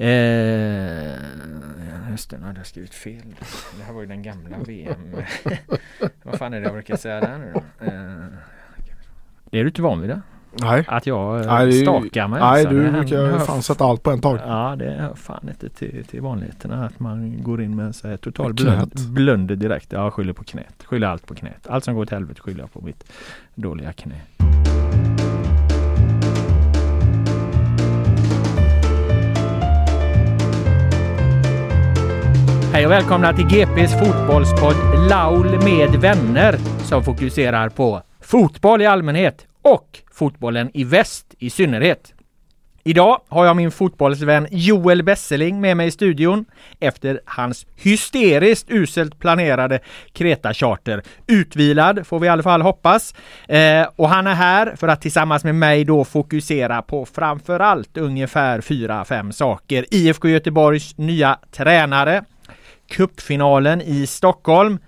[0.00, 0.10] Eh,
[2.10, 3.34] just det, nu hade jag skrivit fel.
[3.78, 5.16] Det här var ju den gamla VM.
[6.22, 7.86] Vad fan är det jag brukar säga där nu då?
[7.86, 7.92] Eh,
[9.50, 10.20] är du inte van vid det?
[10.60, 10.84] Nej.
[10.88, 12.40] Att jag eh, Nej, stakar mig?
[12.40, 14.38] Nej, du brukar fan sätta allt på en tag.
[14.46, 18.16] Ja, det hör fan inte till, till vanligheterna att man går in med så här
[18.16, 19.92] total blund, blunder direkt.
[19.92, 20.84] Ja, skyller på knät.
[20.84, 21.66] Skyller allt på knät.
[21.66, 23.12] Allt som går till helvete skyller jag på mitt
[23.54, 24.20] dåliga knä.
[32.72, 34.76] Hej och välkomna till GPs fotbollspodd
[35.10, 42.14] Laul med vänner som fokuserar på fotboll i allmänhet och fotbollen i väst i synnerhet.
[42.84, 46.44] Idag har jag min fotbollsvän Joel Besseling med mig i studion
[46.80, 49.78] efter hans hysteriskt uselt planerade
[50.12, 51.02] Kreta-charter.
[51.26, 53.14] Utvilad får vi i alla fall hoppas.
[53.48, 58.60] Eh, och han är här för att tillsammans med mig då fokusera på framförallt ungefär
[58.60, 59.84] fyra, fem saker.
[59.90, 62.24] IFK Göteborgs nya tränare,
[62.88, 64.78] cupfinalen i Stockholm,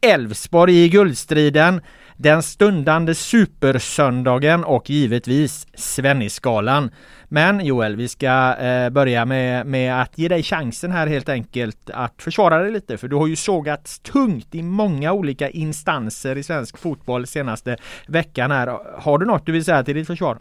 [0.00, 1.80] Elfsborg i guldstriden,
[2.16, 6.90] den stundande supersöndagen och givetvis Svennisgalan.
[7.28, 11.90] Men Joel, vi ska eh, börja med, med att ge dig chansen här helt enkelt
[11.90, 16.42] att försvara dig lite för du har ju sågats tungt i många olika instanser i
[16.42, 18.78] svensk fotboll senaste veckan här.
[18.98, 20.38] Har du något du vill säga till ditt försvar?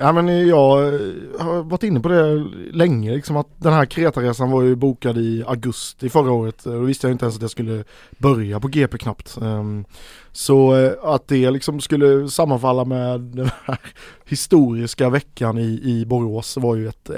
[0.00, 1.00] Ja men jag eh,
[1.40, 2.34] har varit inne på det
[2.72, 6.80] länge liksom att den här Kretaresan var ju bokad i augusti förra året eh, och
[6.80, 7.84] då visste jag inte ens att jag skulle
[8.18, 9.38] börja på GP knappt.
[9.42, 9.84] Ehm,
[10.32, 13.78] så eh, att det liksom skulle sammanfalla med den här
[14.24, 17.10] historiska veckan i, i Borås var ju ett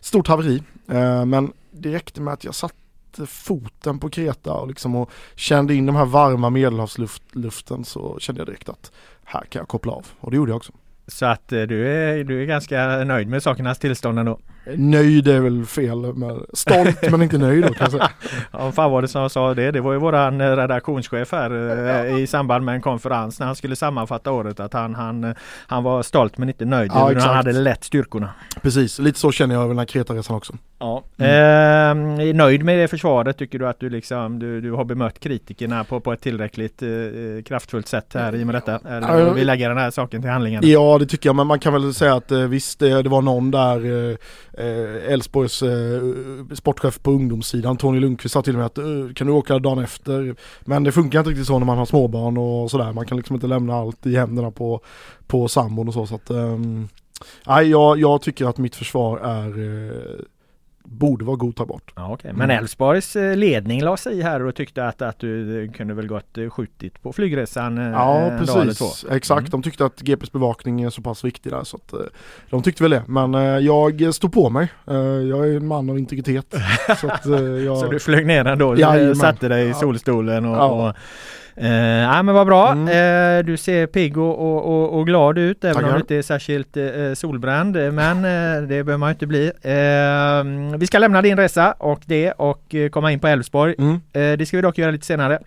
[0.00, 0.62] stort haveri.
[0.88, 5.74] Ehm, men det räckte med att jag satte foten på Kreta och liksom och kände
[5.74, 8.92] in de här varma medelhavsluften så kände jag direkt att
[9.24, 10.72] här kan jag koppla av och det gjorde jag också.
[11.06, 14.40] Så att eh, du är, du är ganska nöjd med sakernas tillstånd ändå?
[14.76, 18.10] Nöjd är väl fel, men stolt men inte nöjd då kan jag säga.
[18.52, 19.70] Ja, fan var det som sa det?
[19.70, 21.50] Det var ju våran eh, redaktionschef här
[22.06, 25.34] eh, i samband med en konferens när han skulle sammanfatta året att han, han, eh,
[25.66, 26.90] han var stolt men inte nöjd.
[26.94, 28.30] Ja, han hade lätt styrkorna.
[28.62, 30.52] Precis, lite så känner jag över den här Kretaresan också.
[30.78, 31.02] Ja.
[31.24, 31.94] Eh,
[32.34, 33.38] nöjd med det försvaret?
[33.38, 36.88] Tycker du att du liksom du, du har bemött kritikerna på, på ett tillräckligt eh,
[37.46, 38.80] kraftfullt sätt här i och med detta?
[38.88, 40.62] Eller Ja, vi lägger den här saken till handlingen?
[40.66, 43.22] Ja det tycker jag, men man kan väl säga att eh, visst det, det var
[43.22, 44.16] någon där
[44.58, 46.02] Eh, Elfsborgs eh,
[46.54, 48.84] sportchef på ungdomssidan, Tony Lundqvist sa till mig att eh,
[49.14, 50.36] kan du åka dagen efter?
[50.60, 53.34] Men det funkar inte riktigt så när man har småbarn och sådär, man kan liksom
[53.34, 54.80] inte lämna allt i händerna på,
[55.26, 56.06] på sambon och så.
[56.06, 56.58] så att, eh,
[57.62, 60.20] jag, jag tycker att mitt försvar är eh,
[60.84, 61.92] borde vara godtagbart.
[61.96, 62.32] Ja, okej.
[62.32, 66.06] Men Elfsborgs eh, ledning la sig här och tyckte att, att du eh, kunde väl
[66.06, 69.40] gott eh, skjutit på flygresan Ja precis, exakt.
[69.40, 69.50] Mm.
[69.50, 71.94] De tyckte att GPs bevakning är så pass viktig där så att
[72.50, 73.02] de tyckte väl det.
[73.06, 74.68] Men jag stod på mig.
[75.30, 76.54] Jag är en man av integritet.
[77.00, 77.06] så
[77.66, 77.78] jag...
[77.78, 79.10] Så du flög ner ändå, Jajamän.
[79.10, 79.74] och satte dig i Ja.
[79.74, 80.88] solstolen och, Ja.
[80.88, 80.96] och
[81.56, 81.72] Eh,
[82.02, 82.72] ja men vad bra.
[82.72, 82.88] Mm.
[83.38, 85.94] Eh, du ser pigg och, och, och, glad ut även om Tackar.
[85.94, 87.76] du inte är särskilt eh, solbränd.
[87.76, 89.46] eh, Men eh, det behöver man inte bli.
[89.62, 93.74] Eh, vi ska lämna din resa och det och eh, komma in på Elfsborg.
[93.78, 93.94] Mm.
[94.12, 95.38] Eh, det ska vi dock göra lite senare.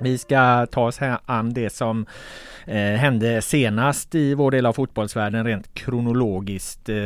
[0.00, 2.06] Vi ska ta oss an det som
[2.66, 6.88] eh, hände senast i vår del av fotbollsvärlden rent kronologiskt.
[6.88, 6.96] Eh,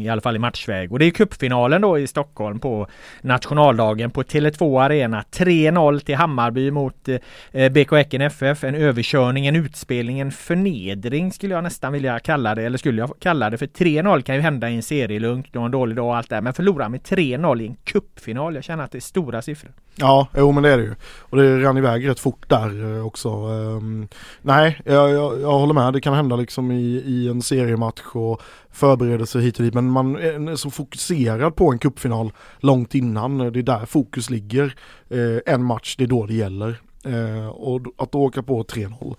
[0.00, 0.92] I alla fall i matchväg.
[0.92, 2.86] Och det är cupfinalen då i Stockholm på
[3.20, 5.24] nationaldagen på Tele2 Arena.
[5.32, 7.08] 3-0 till Hammarby mot
[7.52, 8.64] eh, BK Häcken FF.
[8.64, 12.62] En överkörning, en utspelning, en förnedring skulle jag nästan vilja kalla det.
[12.62, 13.58] Eller skulle jag kalla det.
[13.58, 15.48] För 3-0 kan ju hända i en serielunk.
[15.52, 18.54] Du har en dålig dag och allt det Men förlora med 3-0 i en cupfinal.
[18.54, 19.72] Jag känner att det är stora siffror.
[19.98, 20.94] Ja, jo men det är det ju.
[21.20, 23.28] Och det rann iväg rätt fort där eh, också.
[23.28, 24.08] Um,
[24.56, 25.92] nej, jag, jag, jag, håller med.
[25.92, 29.74] Det kan hända liksom i, i en seriematch och förberedelser hit och dit.
[29.74, 33.38] Men man är så fokuserad på en kuppfinal långt innan.
[33.38, 34.74] Det är där fokus ligger.
[35.08, 36.80] Eh, en match, det är då det gäller.
[37.04, 39.16] Eh, och att åka på 3-0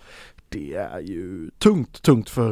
[0.50, 2.52] det är ju tungt, tungt för,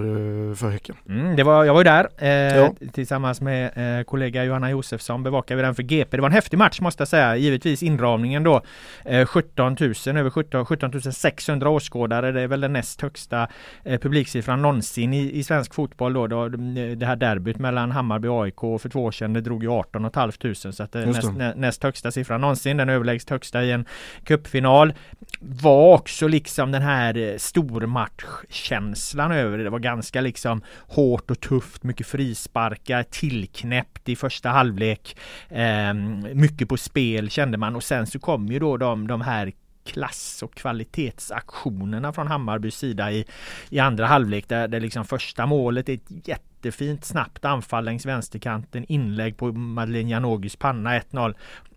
[0.50, 0.96] eh, för Häcken.
[1.10, 2.74] Mm, det var, jag var ju där eh, ja.
[2.92, 6.18] tillsammans med eh, kollega Johanna Josefsson bevakade vi den för GP.
[6.18, 7.38] Det var en häftig match måste jag säga.
[7.38, 8.62] Givetvis inramningen då
[9.06, 12.32] eh, 17 000, över 17, 17 600 åskådare.
[12.32, 13.48] Det är väl den näst högsta
[13.84, 16.48] eh, publiksiffran någonsin i, i svensk fotboll då, då.
[16.96, 20.12] Det här derbyt mellan Hammarby och AIK för två år sedan det drog ju 18
[20.12, 20.32] 500
[20.72, 22.78] så att det är näst, nä, näst högsta siffran någonsin.
[22.78, 23.86] Den överlägset högsta i en
[24.24, 24.94] cupfinal.
[25.40, 29.64] Var också liksom den här eh, stora matchkänslan över det.
[29.64, 35.18] Det var ganska liksom hårt och tufft, mycket frisparkar, tillknäppt i första halvlek.
[35.50, 35.94] Eh,
[36.34, 39.52] mycket på spel kände man och sen så kom ju då de, de här
[39.86, 43.26] klass och kvalitetsaktionerna från Hammarbys sida i,
[43.70, 48.86] i andra halvlek där det liksom första målet är ett jättefint snabbt anfall längs vänsterkanten
[48.88, 51.36] inlägg på Madeleine Janogys panna 1-0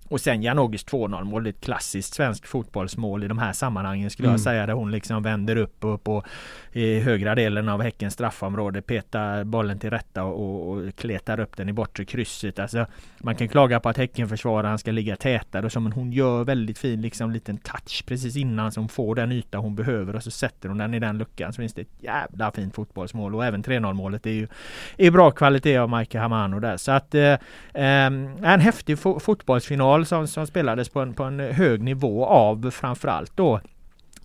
[0.09, 4.33] och sen Janogis 2-0 mål, ett klassiskt svenskt fotbollsmål i de här sammanhangen skulle mm.
[4.33, 4.67] jag säga.
[4.67, 6.25] Där hon liksom vänder upp och på
[6.73, 11.69] i högra delen av Häckens straffområde petar bollen till rätta och, och kletar upp den
[11.69, 12.59] i bortre krysset.
[12.59, 12.87] Alltså,
[13.19, 16.79] man kan klaga på att Häckenförsvararen ska ligga tätare och så men hon gör väldigt
[16.79, 20.31] fin liksom liten touch precis innan så hon får den yta hon behöver och så
[20.31, 23.65] sätter hon den i den luckan så finns det ett jävla fint fotbollsmål och även
[23.65, 24.49] 3-0 målet är ju
[24.97, 27.37] är bra kvalitet av Maike Hamano där så att eh,
[27.73, 33.37] en häftig fo fotbollsfinal som, som spelades på en, på en hög nivå av framförallt
[33.37, 33.61] då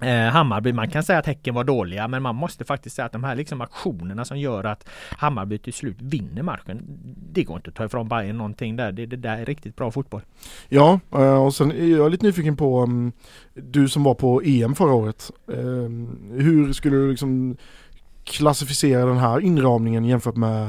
[0.01, 3.11] eh, Hammarby, man kan säga att Häcken var dåliga men man måste faktiskt säga att
[3.11, 6.81] de här liksom aktionerna som gör att Hammarby till slut vinner matchen.
[7.33, 8.91] Det går inte att ta ifrån Bayern någonting där.
[8.91, 10.21] Det, det där är riktigt bra fotboll.
[10.69, 13.11] Ja, eh, och sen är jag lite nyfiken på mm,
[13.53, 15.31] du som var på EM förra året.
[15.53, 17.57] Ehm, hur skulle du liksom
[18.23, 20.67] klassificera den här inramningen jämfört med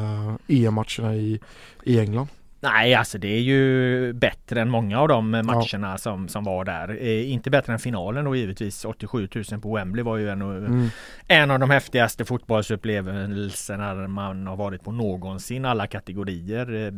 [0.49, 1.41] EM-matcherna i,
[1.83, 2.29] i England?
[2.65, 5.99] Nej, alltså det är ju bättre än många av de matcherna ja.
[5.99, 6.97] som, som var där.
[7.01, 10.89] Eh, inte bättre än finalen och givetvis 87 000 på Wembley var ju en, mm.
[11.29, 15.65] en av de häftigaste fotbollsupplevelserna man har varit på någonsin.
[15.65, 16.87] Alla kategorier.
[16.87, 16.93] Eh,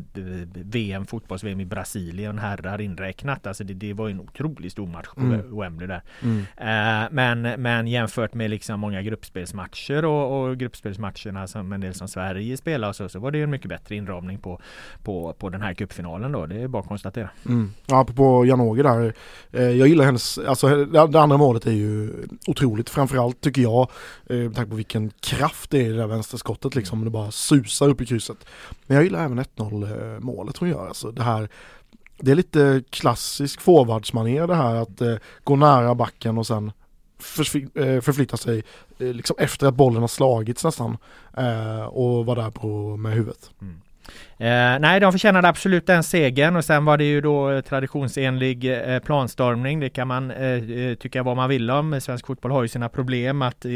[0.54, 3.46] VM, fotbolls-VM i Brasilien, herrar inräknat.
[3.46, 5.58] Alltså det, det var en otroligt stor match på mm.
[5.58, 6.02] Wembley där.
[6.22, 6.46] Mm.
[6.56, 12.08] Eh, men, men jämfört med liksom många gruppspelsmatcher och, och gruppspelsmatcherna som en del som
[12.08, 14.60] Sverige spelar så, så var det en mycket bättre inramning på,
[15.02, 16.46] på, på den här cupfinalen då.
[16.46, 17.30] Det är bara att konstatera.
[17.46, 17.72] Mm.
[17.86, 19.14] Ja, på Jan-Åge där.
[19.52, 22.12] Eh, jag gillar hennes, alltså det andra målet är ju
[22.46, 22.90] otroligt.
[22.90, 23.90] Framförallt tycker jag,
[24.26, 27.04] eh, med tanke på vilken kraft det är i det där vänsterskottet liksom.
[27.04, 28.46] Det bara susar upp i krysset.
[28.86, 30.88] Men jag gillar även 1-0 eh, målet hon gör.
[30.88, 31.48] Alltså det här
[32.18, 36.72] det är lite klassisk forwardsmanér det här att eh, gå nära backen och sen
[37.18, 38.64] förflytta sig
[38.98, 40.96] liksom efter att bollen har slagits nästan
[41.36, 43.50] eh, och vara där på med huvudet.
[43.60, 43.80] Mm.
[44.38, 48.64] Eh, nej, de förtjänade absolut den segern och sen var det ju då eh, traditionsenlig
[48.64, 49.80] eh, planstormning.
[49.80, 52.00] Det kan man eh, eh, tycka vad man vill om.
[52.00, 53.70] Svensk fotboll har ju sina problem att eh,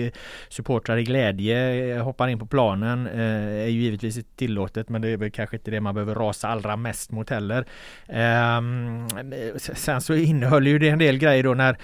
[0.49, 3.07] supportrar i glädje eh, hoppar in på planen.
[3.07, 6.49] Eh, är ju givetvis tillåtet men det är väl kanske inte det man behöver rasa
[6.49, 7.65] allra mest mot heller.
[8.09, 9.09] Ehm,
[9.59, 11.77] sen så innehöll ju det en del grejer då när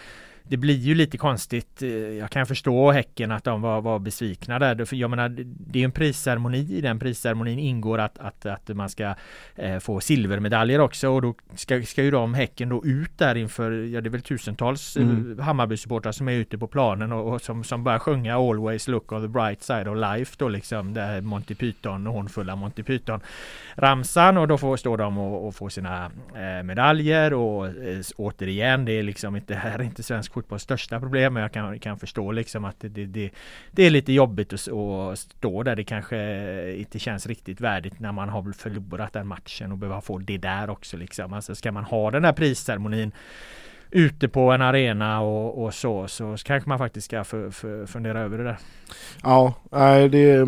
[0.49, 1.83] det blir ju lite konstigt.
[1.83, 4.85] Eh, jag kan förstå Häcken att de var, var besvikna där.
[4.85, 6.59] För jag menar, det är en prisceremoni.
[6.59, 9.15] I den prisceremonin ingår att, att, att man ska
[9.57, 13.71] eh, få silvermedaljer också och då ska, ska ju de Häcken då ut där inför,
[13.71, 15.39] ja det är väl tusentals eh, mm.
[15.41, 19.23] Hammarby-supportrar som är ute på planen och, och, som, som börjar sjunga Always look on
[19.23, 20.95] the bright side of life då liksom.
[20.95, 23.21] Det här Monty Python och hånfulla Monty Python
[23.75, 28.85] ramsan och då får, står de och, och får sina eh, medaljer och eh, återigen
[28.85, 31.37] det är liksom inte, här är inte svensk fotbolls största problem.
[31.37, 33.31] Jag kan, kan förstå liksom att det, det,
[33.71, 35.77] det är lite jobbigt att, att, stå där.
[35.77, 36.19] Det kanske
[36.77, 40.71] inte känns riktigt värdigt när man har förlorat den matchen och behöver få det där
[40.71, 41.33] också liksom.
[41.33, 43.13] Alltså ska man ha den här prisceremonin
[43.91, 48.21] ute på en arena och, och så, så kanske man faktiskt ska för, för, fundera
[48.21, 48.59] över det där.
[49.23, 49.55] Ja,
[50.11, 50.47] det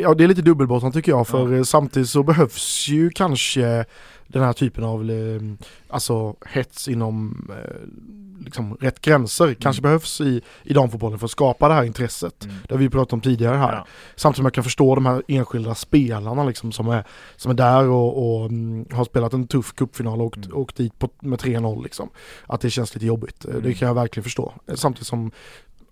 [0.00, 1.64] Ja det är lite dubbelbottnat tycker jag för ja.
[1.64, 3.84] samtidigt så behövs ju kanske
[4.28, 5.40] den här typen av eh,
[5.88, 11.68] alltså hets inom eh, liksom rätt gränser kanske behövs i, i damfotbollen för att skapa
[11.68, 12.44] det här intresset.
[12.44, 12.56] Mm.
[12.68, 13.72] Det har vi pratat om tidigare här.
[13.72, 13.86] Ja.
[14.16, 17.04] Samtidigt som jag kan förstå de här enskilda spelarna liksom som är,
[17.36, 20.56] som är där och, och mm, har spelat en tuff cupfinal och åkt, Mm.
[20.58, 22.08] åkt dit på, med 3-0 liksom.
[22.46, 23.44] Att det känns lite jobbigt.
[23.44, 23.74] Eh, Det Mm.
[23.74, 24.52] kan jag verkligen förstå.
[24.74, 25.30] Samtidigt som,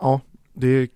[0.00, 0.20] ja,
[0.54, 0.88] det,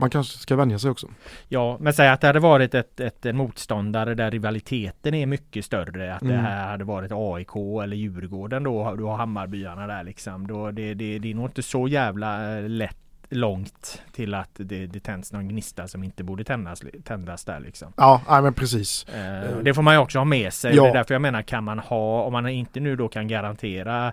[0.00, 1.08] man kanske ska vänja sig också.
[1.48, 5.64] Ja, men säg att det hade varit ett, ett, en motståndare där rivaliteten är mycket
[5.64, 6.14] större.
[6.14, 6.44] Att det Mm.
[6.44, 8.94] här hade varit AIK eller Djurgården då.
[8.96, 10.46] Du har Hammarbyarna där liksom.
[10.46, 12.96] Då det, det, det är nog inte så jävla eh, lätt
[13.32, 17.92] långt till att det, det tänds någon gnista som inte borde tändas, tändas där liksom.
[17.96, 19.06] Ja, nej men precis.
[19.08, 20.76] Eh, det får man ju också ha med sig.
[20.76, 20.82] Ja.
[20.82, 24.12] Det är därför jag menar kan man ha, om man inte nu då kan garantera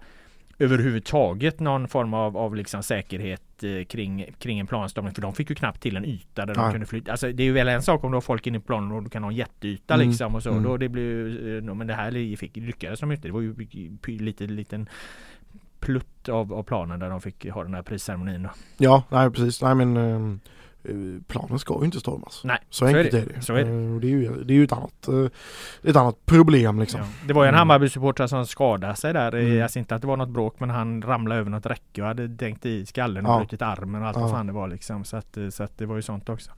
[0.60, 5.14] överhuvudtaget någon form av, av liksom säkerhet eh, kring, kring en planstormning.
[5.14, 7.12] För de fick ju knappt till en yta där de kunde flytta.
[7.12, 9.04] Alltså det är ju väl en sak om du har folk inne i planen och
[9.04, 10.50] du kan ha en jätteyta Mm, liksom och så.
[10.52, 10.64] mm.
[10.64, 13.28] Då det blir ju, eh, men det här fick, lyckades de inte.
[13.28, 13.56] Det var ju
[14.06, 14.90] lite liten
[15.80, 18.48] plutt av, av planen där de fick ha den här prisceremonin.
[18.78, 19.62] Ja, nej precis.
[19.62, 20.52] Nej men ehm, eh,
[21.27, 22.41] planen ska ju inte stormas.
[22.44, 23.34] Nej, Så enkelt är är det.
[23.36, 23.41] det.
[23.41, 23.72] Så är det.
[23.72, 27.00] Eh, och det är ju, det är ju ett, annat, eh, ett annat problem liksom.
[27.00, 27.08] Ja.
[27.27, 27.60] Det var ju en Mm.
[27.60, 29.36] Hammarby-supporter som skadade sig där.
[29.36, 29.63] Mm.
[29.63, 32.27] Alltså inte att det var något bråk men han ramlade över något räcke och hade
[32.27, 33.38] dängt i skallen och Ja.
[33.39, 34.22] brutit armen och allt Ja.
[34.22, 35.03] vad fan det var liksom.
[35.03, 36.51] Så att, så att det var ju sånt också.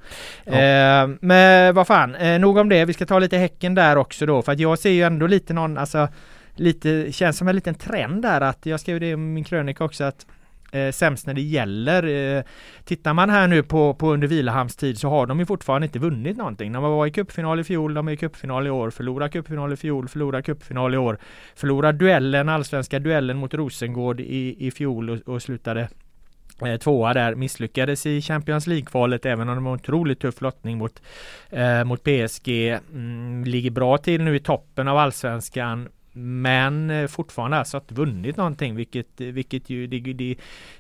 [0.46, 0.52] Ja.
[0.54, 2.86] Eh, men vad fan, eh, nog om det.
[2.86, 4.42] Vi ska ta lite Häcken där också då.
[4.42, 6.08] För att jag ser ju ändå lite någon, alltså
[6.56, 10.04] lite, känns som en liten trend där att jag skrev det i min krönika också
[10.04, 10.26] att
[10.72, 12.04] eh, sämst när det gäller.
[12.38, 12.44] Eh,
[12.84, 16.00] tittar man här nu på, på under Vilahamns tid så har de ju fortfarande inte
[16.00, 16.72] vunnit någonting.
[16.72, 19.76] De var i cupfinal i fjol, de är i cupfinal i år, förlorar cupfinal i
[19.76, 21.18] fjol, förlorar cupfinal i år.
[21.56, 25.90] Förlorar duellen, allsvenska duellen mot Rosengård i, i fjol och, och slutade
[26.66, 27.36] eh, tvåa där.
[27.36, 31.02] Misslyckades i Champions League-kvalet även om det var en otroligt tuff lottning mot,
[31.50, 32.80] eh, mot PSG.
[32.94, 35.90] Mm, ligger bra till nu i toppen av allsvenskan.
[36.22, 40.36] Men eh, fortfarande alltså inte vunnit någonting vilket, vilket ju det, det,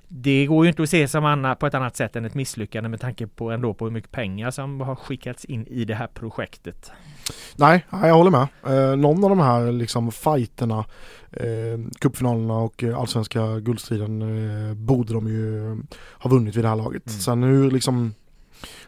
[0.07, 2.89] det går ju inte att se som anna, på ett annat sätt än ett misslyckande
[2.89, 6.07] med tanke på ändå på hur mycket pengar som har skickats in i det här
[6.07, 6.91] projektet.
[7.55, 8.47] Nej, nej, jag håller med.
[8.67, 10.85] Eh, någon av de här liksom fighterna,
[11.31, 15.77] eh, cupfinalerna och eh, allsvenska guldstriden eh, borde de ju
[16.11, 17.07] ha vunnit vid det här laget.
[17.07, 17.19] Mm.
[17.19, 18.13] Sen hur liksom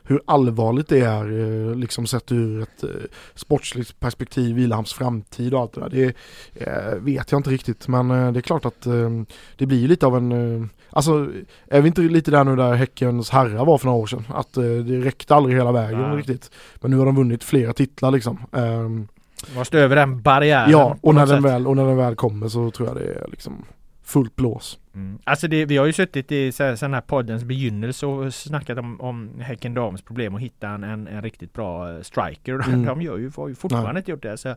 [0.04, 2.90] hur allvarligt det är eh, liksom sett ur ett eh,
[3.36, 5.90] sportsligt perspektiv, Vilahamns framtid och allt det där.
[5.90, 6.16] Det
[6.54, 8.88] eh, vet jag inte riktigt men det är klart att
[9.58, 11.28] det blir lite av en, alltså
[11.68, 14.24] är vi inte lite där nu där Häckens herrar var för några år sedan?
[14.30, 16.18] Att det räckte aldrig hela vägen Nej.
[16.18, 16.52] riktigt.
[16.82, 18.40] Men nu har de vunnit flera titlar liksom.
[18.52, 19.08] Ehm,
[19.56, 20.72] Måste över den barriären.
[20.72, 21.52] Ja, och när, den sätt.
[21.52, 23.66] väl, och när den väl kommer så tror jag det är liksom
[24.04, 24.80] fullt blås.
[24.96, 25.20] Mm.
[25.24, 29.40] Alltså det, vi har ju suttit i så här- poddens begynnelse och snackat om, om
[29.40, 32.62] Häcken Dams problem att hitta en, en, en riktigt bra eh, striker.
[32.72, 32.86] Mm.
[32.86, 34.00] De gör ju, har ju fortfarande Nej.
[34.00, 34.38] inte gjort det.
[34.38, 34.50] Så,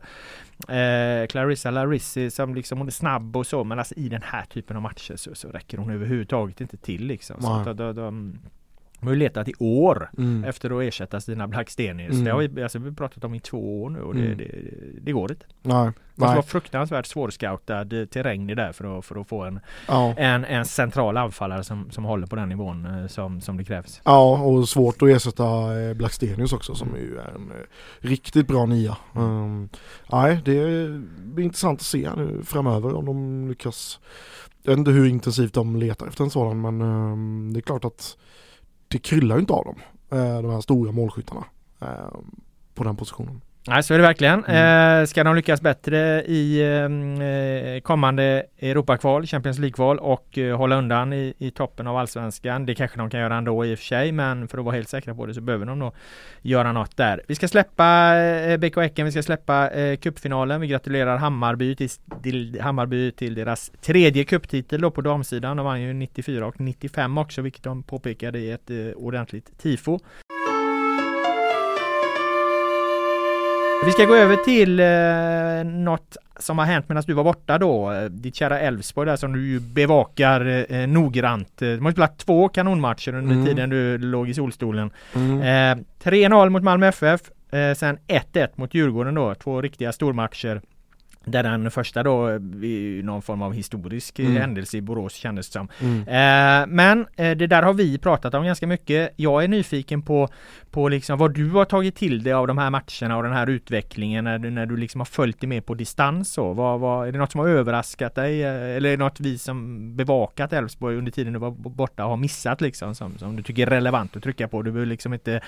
[0.73, 4.45] eh, Clarissa Larissi som liksom hon är snabb och så men alltså i den här
[4.45, 7.41] typen av matcher så, så räcker hon överhuvudtaget inte till liksom.
[7.41, 7.47] Så
[9.05, 10.43] de, har ju letat i år Mm.
[10.43, 12.11] efter att ersätta Stina Blackstenius.
[12.13, 12.23] Mm.
[12.25, 14.37] Det har vi, alltså, vi pratat om i två år nu och det, Mm.
[14.37, 14.51] det,
[15.01, 15.45] det går inte.
[15.61, 19.59] Nej, Det måste vara fruktansvärt svårscoutad terräng det där för att, för att få en
[19.87, 20.13] Ja.
[20.17, 24.01] en, en central anfallare som, som håller på den nivån eh, som, som det krävs.
[24.05, 27.57] ja, och svårt att ersätta eh, Blackstenius också som ju är en eh,
[28.07, 28.97] riktigt bra nia.
[29.13, 29.69] Um,
[30.11, 30.61] nej, det
[31.17, 33.99] blir intressant att se nu framöver om de lyckas.
[34.63, 37.85] Jag vet inte hur intensivt de letar efter en sådan men ehm, det är klart
[37.85, 38.17] att
[38.95, 39.75] det kryllar ju inte av dem.
[40.09, 41.43] Eh, de här stora målskyttarna
[41.81, 42.19] eh,
[42.73, 43.41] på den positionen.
[43.67, 44.45] Nej, så är det verkligen.
[44.45, 45.01] Mm.
[45.01, 51.13] Eh, ska de lyckas bättre i eh, kommande Europakval, Champions League-kval och eh, hålla undan
[51.13, 52.65] i, i toppen av Allsvenskan.
[52.65, 54.89] Det kanske de kan göra ändå i och för sig, men för att vara helt
[54.89, 55.93] säkra på det så behöver de nog
[56.41, 57.21] göra något där.
[57.27, 60.61] Vi ska släppa eh, BK Häcken, vi ska släppa eh, cupfinalen.
[60.61, 61.89] Vi gratulerar Hammarby till,
[62.23, 65.57] till, Hammarby till deras tredje cuptitel då på damsidan.
[65.57, 69.99] De vann ju 94 och 95 också, vilket de påpekade i ett eh, ordentligt tifo.
[73.85, 77.91] Vi ska gå över till eh, något som har hänt medan du var borta då.
[77.91, 81.61] Eh, Ditt kära Elfsborg där som du bevakar eh, noggrant.
[81.61, 83.45] Eh, De har spelat två kanonmatcher under Mm.
[83.45, 84.89] tiden du låg i solstolen.
[85.15, 85.41] Mm.
[85.79, 87.21] Eh, 3-0 mot Malmö FF.
[87.51, 89.35] Eh, sen 1-1 mot Djurgården då.
[89.35, 90.61] Två riktiga stormatcher.
[91.27, 94.37] Där den första då eh, är någon form av historisk eh, Mm.
[94.41, 95.67] händelse i Borås kändes det som.
[95.81, 95.99] Mm.
[96.01, 99.13] Eh, men eh, det där har vi pratat om ganska mycket.
[99.15, 100.29] Jag är nyfiken på,
[100.75, 103.47] på liksom vad du har tagit till dig av de här matcherna och den här
[103.47, 106.33] utvecklingen när du, när du liksom har följt det med på distans.
[106.33, 106.53] Så.
[106.53, 109.37] Vad, vad, är det något som har överraskat dig eh, eller är det något vi
[109.37, 113.67] som bevakat Elfsborg under tiden du var borta har missat liksom som, som du tycker
[113.67, 114.61] är relevant att trycka på?
[114.61, 115.41] Du behöver liksom inte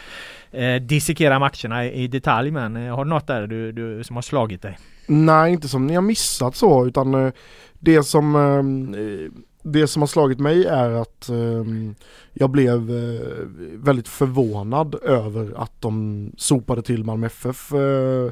[0.51, 4.15] eh, dissekera matcherna i, i detalj men eh, har du något där du, du, som
[4.15, 4.77] har slagit dig?
[5.07, 7.31] Nej, inte som ni har missat så utan eh,
[7.79, 9.31] det som eh,
[9.71, 11.63] det som har slagit mig är att eh,
[12.33, 18.31] jag blev eh, väldigt förvånad över att de sopade till Malmö FF eh,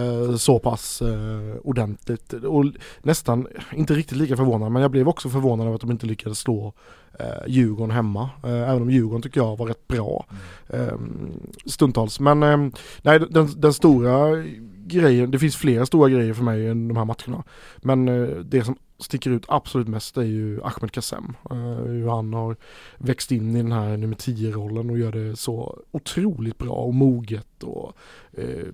[0.00, 2.32] eh, så pass eh, ordentligt.
[2.32, 2.64] Och
[3.02, 6.38] nästan, inte riktigt lika förvånad, men jag blev också förvånad över att de inte lyckades
[6.38, 6.72] slå
[7.18, 8.30] eh, Djurgården hemma.
[8.44, 10.26] Eh, även om Djurgården tycker jag var rätt bra
[10.68, 11.32] ehm,
[11.66, 12.20] stundtals.
[12.20, 12.72] Men ehm,
[13.02, 14.44] nej, den, den stora
[14.86, 17.44] grejen, det finns flera stora grejer för mig än de här matcherna.
[17.76, 21.36] Men eh, det som sticker ut absolut mest är ju Ahmed Kassem.
[21.52, 22.56] Uh, hur han har
[22.98, 27.62] växt in i den här nummer 10-rollen och gör det så otroligt bra och moget
[27.62, 27.92] och
[28.38, 28.72] uh,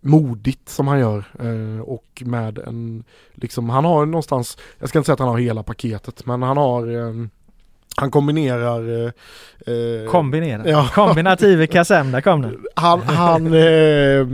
[0.00, 3.04] modigt som han gör uh, och med en,
[3.34, 6.56] liksom han har någonstans, jag ska inte säga att han har hela paketet men han
[6.56, 7.30] har um,
[7.96, 9.06] han kombinerar...
[9.66, 10.66] Eh, Kombinerar?
[10.66, 10.88] Ja.
[10.94, 12.64] Kombinative Kassem, där kom den.
[12.74, 14.26] Han, han, eh,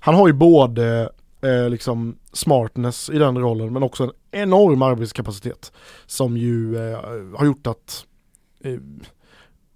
[0.00, 5.72] han har ju både eh, liksom smartness i den rollen men också en enorm arbetskapacitet
[6.06, 6.98] som ju eh,
[7.38, 8.06] har gjort att
[8.60, 8.80] eh,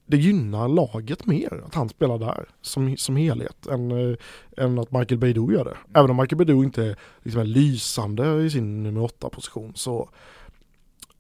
[0.07, 4.17] det gynnar laget mer att han spelar där som, som helhet än, äh,
[4.57, 5.99] än att Michael Beidou gör det.
[5.99, 10.09] Även om Michael Beidou inte liksom är lysande i sin nummer åtta position så,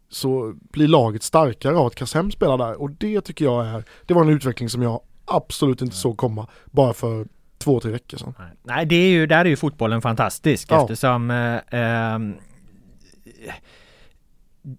[0.09, 4.15] så blir laget starkare av att Kassem spelar där och det tycker jag är, det
[4.15, 7.27] var en utveckling som jag absolut inte såg komma bara för
[7.65, 8.35] två, tre veckor sedan.
[8.63, 10.83] Nej, det är ju, där är ju fotbollen fantastisk ja.
[10.83, 12.19] eftersom eh, eh,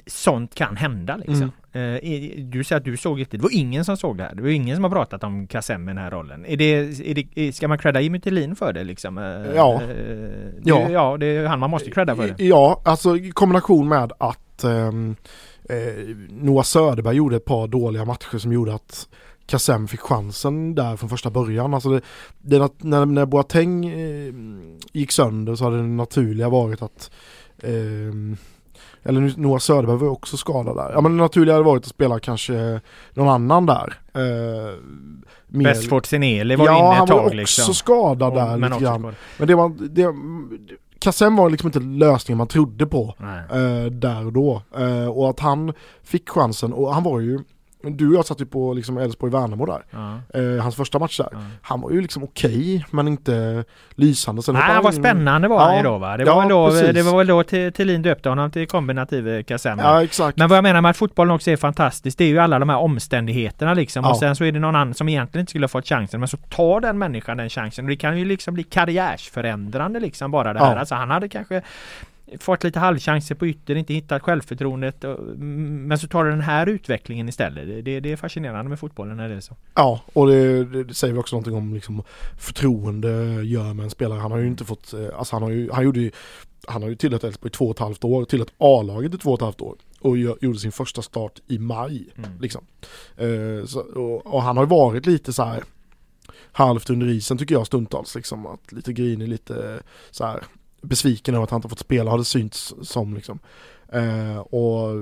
[0.06, 1.52] sånt kan hända liksom.
[1.74, 1.96] Mm.
[1.96, 4.36] Eh, du säger att du såg inte, det var ingen som såg det här.
[4.36, 6.46] Det var ingen som har pratat om Kassem i den här rollen.
[6.46, 6.74] Är det,
[7.10, 9.18] är det, ska man credda Jimmy Tillin för det liksom?
[9.18, 9.24] Eh,
[9.56, 9.82] ja.
[9.88, 10.90] Det, ja.
[10.90, 12.44] ja, det är han man måste credda för det.
[12.44, 15.16] Ja, alltså i kombination med att ehm,
[15.70, 19.08] eh, Noah Söderberg gjorde ett par dåliga matcher som gjorde att
[19.46, 21.74] Kassem fick chansen där från första början.
[21.74, 22.02] Alltså det,
[22.42, 24.34] det, när, när Boateng eh,
[24.94, 27.12] gick sönder så hade det naturliga varit att
[27.58, 27.74] eh,
[29.08, 30.92] eller Noah Söderberg var också skadad där.
[30.94, 32.82] Ja men det naturliga hade varit att spela kanske
[33.14, 33.94] någon annan där.
[34.14, 34.76] Eh,
[35.48, 37.62] Bestfort Sineli var ja, inne ett tag liksom.
[37.62, 39.16] Ja han var också skadad där och, lite grann.
[39.38, 40.08] Men det var, det,
[41.00, 43.16] Kassem var liksom inte lösningen man trodde på
[43.52, 44.62] eh, där och då.
[44.78, 45.74] Eh, och att han
[46.04, 47.40] fick chansen och han var ju
[47.92, 49.84] du och jag satt ju på liksom Elfsborg-Värnamo där.
[49.90, 50.40] Ja.
[50.40, 51.30] Eh, hans första match där.
[51.32, 51.38] Ja.
[51.62, 53.64] Han var ju liksom okej okay, men inte
[53.96, 54.42] lysande.
[54.42, 55.00] Sen Nej han var in...
[55.00, 55.66] spännande var ja.
[55.66, 56.18] han ju då va?
[56.18, 59.80] Det var, ja, väl då, det var väl då Thelin döpte honom till kombinativ Kassem.
[59.80, 60.38] Ja exakt.
[60.38, 62.70] Men vad jag menar med att fotbollen också är fantastiskt det är ju alla de
[62.70, 64.06] här omständigheterna liksom.
[64.06, 66.30] Och sen så är det någon annan som egentligen inte skulle ha fått chansen men
[66.30, 67.86] så tar den människan den chansen.
[67.86, 70.76] Och det kan ju liksom bli karriärsförändrande liksom bara det här.
[70.76, 71.62] Alltså han hade kanske
[72.40, 75.04] fått lite halvchanser på ytter, inte hittat självförtroendet.
[75.38, 77.86] Men så tar du den här utvecklingen istället.
[77.86, 79.56] Det, det är fascinerande med fotbollen när det är så.
[79.76, 82.04] Ja, och det, det säger också någonting om liksom
[82.40, 83.10] förtroende
[83.44, 84.20] gör med en spelare.
[84.20, 86.12] Han har ju inte fått, eh, alltså han har ju, han gjorde ju
[86.68, 89.30] han har ju tillhört Elfsborg i två och ett halvt år, tillhört A-laget i två
[89.30, 92.08] och ett halvt år och gjorde sin första start i maj.
[92.16, 92.30] Mm.
[92.40, 92.66] Liksom.
[93.22, 95.64] Uh, så, och, och, han har ju varit lite så här
[96.52, 98.46] halvt under isen tycker jag stundtals liksom.
[98.46, 99.80] Att lite grinig, lite
[100.12, 100.44] så här
[100.86, 103.40] besviken över att han inte fått spela har det synts som liksom.
[103.92, 104.96] Eh, och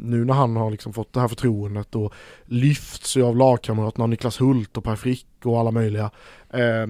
[0.00, 4.76] nu när han har liksom fått det här förtroendet och lyfts av lagkamraterna Niklas Hult
[4.76, 6.10] och Per Frick och alla möjliga.
[6.50, 6.86] Eh,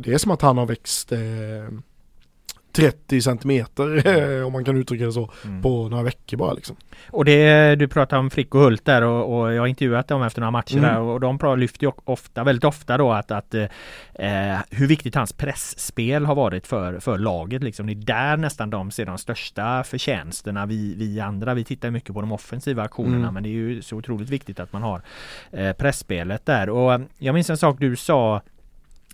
[0.00, 1.18] det är som att han har växt eh,
[2.74, 5.62] 30 centimeter om man kan uttrycka det så mm.
[5.62, 6.76] på några veckor bara liksom.
[7.10, 10.22] Och det du pratar om Frick och Hult där och, och jag har intervjuat dem
[10.22, 10.90] efter några matcher mm.
[10.90, 15.32] där och de lyfter ju ofta, väldigt ofta då att, att eh, hur viktigt hans
[15.32, 17.86] pressspel har varit för, för laget liksom.
[17.86, 20.66] Det är där nästan de ser de största förtjänsterna.
[20.66, 23.34] Vi, vi andra, vi tittar mycket på de offensiva aktionerna mm.
[23.34, 25.02] men det är ju så otroligt viktigt att man har
[25.52, 28.42] eh, pressspelet där och jag minns en sak du sa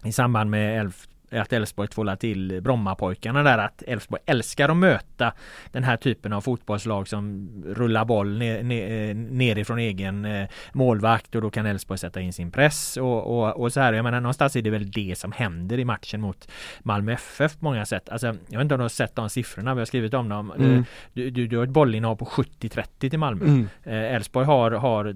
[0.05, 5.33] i samband med Elf att Elfsborg tvålar till Brommapojkarna där att Elfsborg älskar att möta
[5.73, 11.43] den här typen av fotbollslag som rullar boll ner, ner, nerifrån egen eh, målvakt och
[11.43, 13.93] då kan Elfsborg sätta in sin press och, och, och, så här.
[13.93, 16.49] Jag menar någonstans är det väl det som händer i matchen mot
[16.83, 18.09] Malmö FF på många sätt.
[18.09, 20.53] Alltså, jag vet inte om du har sett de siffrorna, vi har skrivit om dem.
[20.59, 20.85] Mm.
[21.13, 23.45] Du, du, du har ett bollinnehav på 70-30 till Malmö.
[23.45, 23.69] Mm.
[23.83, 24.57] Eh, Elfsborg mm.
[24.57, 25.15] har, har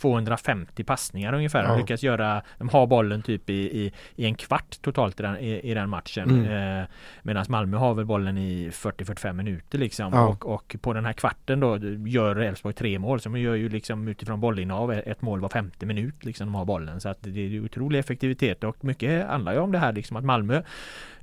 [0.00, 1.62] 250 passningar ungefär.
[1.62, 1.68] Ja.
[1.68, 5.38] De lyckas göra, de har bollen typ i, i, i en kvart totalt i den,
[5.38, 6.30] i, i den matchen.
[6.30, 6.80] Mm.
[6.80, 6.86] Eh,
[7.22, 10.12] Medan Malmö har väl bollen i 40-45 minuter liksom.
[10.12, 10.26] Ja.
[10.26, 13.20] Och, och, på den här kvarten då gör Elfsborg tre mål.
[13.20, 16.64] Så de gör ju liksom utifrån bollinnehav ett mål var femte minut liksom de har
[16.64, 17.00] bollen.
[17.00, 20.24] Så att det är otrolig effektivitet och mycket handlar ju om det här liksom att
[20.24, 20.62] Malmö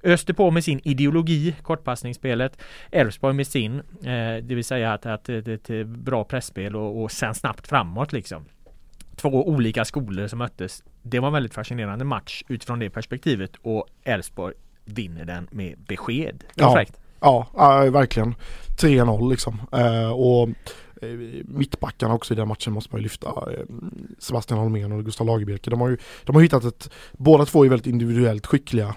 [0.04, 2.62] öste på med sin ideologi, kortpassningsspelet.
[2.92, 7.36] Elfsborg med sin, eh, det vill säga att, att ett bra pressspel och, och sen
[7.36, 8.46] snabbt framåt liksom
[9.16, 10.84] två olika skolor som möttes.
[11.02, 14.54] Det var en väldigt fascinerande match utifrån det perspektivet och Elfsborg
[14.86, 16.44] vinner den med besked.
[16.56, 16.86] Ja,
[17.20, 18.36] ja, ja, verkligen.
[18.78, 19.62] 3-0 liksom.
[19.72, 20.50] Eh, och
[21.46, 23.48] mittbackarna också i den matchen måste man ju lyfta.
[24.20, 25.70] Sebastian Holmén och Gustav Lagerbjälke.
[25.70, 28.96] De har ju de har hittat ett, båda två är väldigt individuellt skickliga.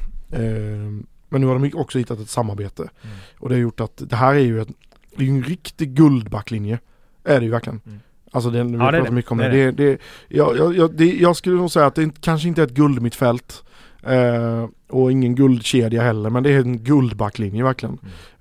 [1.29, 2.83] Men nu har de också hittat ett samarbete.
[2.83, 3.17] Mm.
[3.39, 4.69] Och det har gjort att det här är ju, ett,
[5.17, 6.79] det är en riktig guldbacklinje.
[7.25, 7.81] Är det ju verkligen.
[7.87, 8.01] Mm.
[8.37, 9.49] Alltså det, vi ja, pratar mycket om det.
[9.49, 9.71] det.
[9.71, 12.75] det, det jag, jag, det, jag skulle nog säga att det kanske inte är ett
[12.75, 13.65] guld mittfält.
[14.03, 17.99] Eh, och ingen guldkedja heller men det är en guldbacklinje verkligen.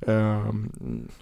[0.07, 0.37] Mm.
[0.37, 0.53] Uh,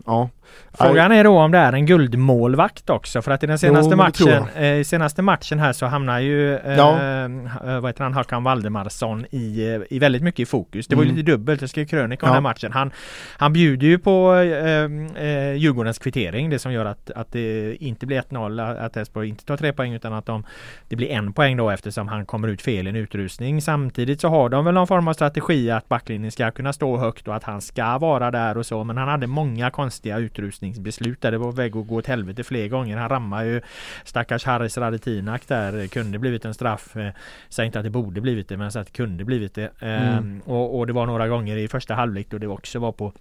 [0.05, 0.29] ja.
[0.73, 3.97] Frågan är då om det är en guldmålvakt också för att i den senaste jo,
[3.97, 6.91] matchen eh, senaste matchen här så hamnar ju eh, ja.
[6.91, 10.87] eh, vad heter han, Håkan Valdemarsson i, i väldigt mycket i fokus.
[10.87, 11.15] Det var mm.
[11.15, 12.33] lite dubbelt, jag skrev krönika om ja.
[12.35, 12.71] den här matchen.
[12.71, 12.91] Han,
[13.37, 18.05] han bjuder ju på eh, eh, Djurgårdens kvittering, det som gör att, att det inte
[18.05, 20.43] blir 1-0, att Elfsborg inte tar tre poäng utan att de,
[20.87, 23.61] det blir en poäng då eftersom han kommer ut fel i en utrustning.
[23.61, 27.27] Samtidigt så har de väl någon form av strategi att backlinjen ska kunna stå högt
[27.27, 31.31] och att han ska vara där och så men han hade många konstiga utrustningsbeslut där
[31.31, 32.97] det var väg att gå åt helvete fler gånger.
[32.97, 33.61] Han rammar ju
[34.03, 35.87] stackars Haris Radetinak där.
[35.87, 36.95] Kunde blivit en straff.
[36.95, 37.09] Eh,
[37.49, 39.71] säg inte att det borde blivit det men så att det kunde blivit det.
[39.79, 40.17] Mm.
[40.17, 43.13] Ehm, och, och, det var några gånger i första halvlek då det också var på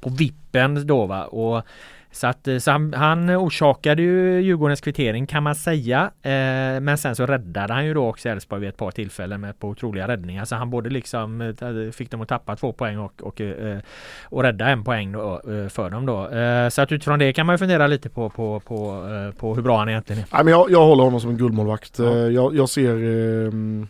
[0.00, 1.24] på vippen då va.
[1.24, 1.66] Och
[2.12, 6.10] så att eh, så han, han orsakade ju Djurgårdens kvittering kan man säga.
[6.22, 9.58] Eh, men sen så räddade han ju då också Elfsborg vid ett par tillfällen med
[9.58, 10.44] på otroliga räddningar.
[10.44, 13.78] Så han både liksom eh, fick dem att tappa två poäng och, och, eh,
[14.24, 16.28] och rädda en poäng då, eh, för dem då.
[16.28, 19.06] Eh, så att utifrån det kan man ju fundera lite på, på, på,
[19.38, 20.26] på hur bra han egentligen är.
[20.32, 21.98] Nej, men jag, jag håller honom som en guldmålvakt.
[21.98, 22.16] Ja.
[22.16, 23.88] Jag, jag ser ehm,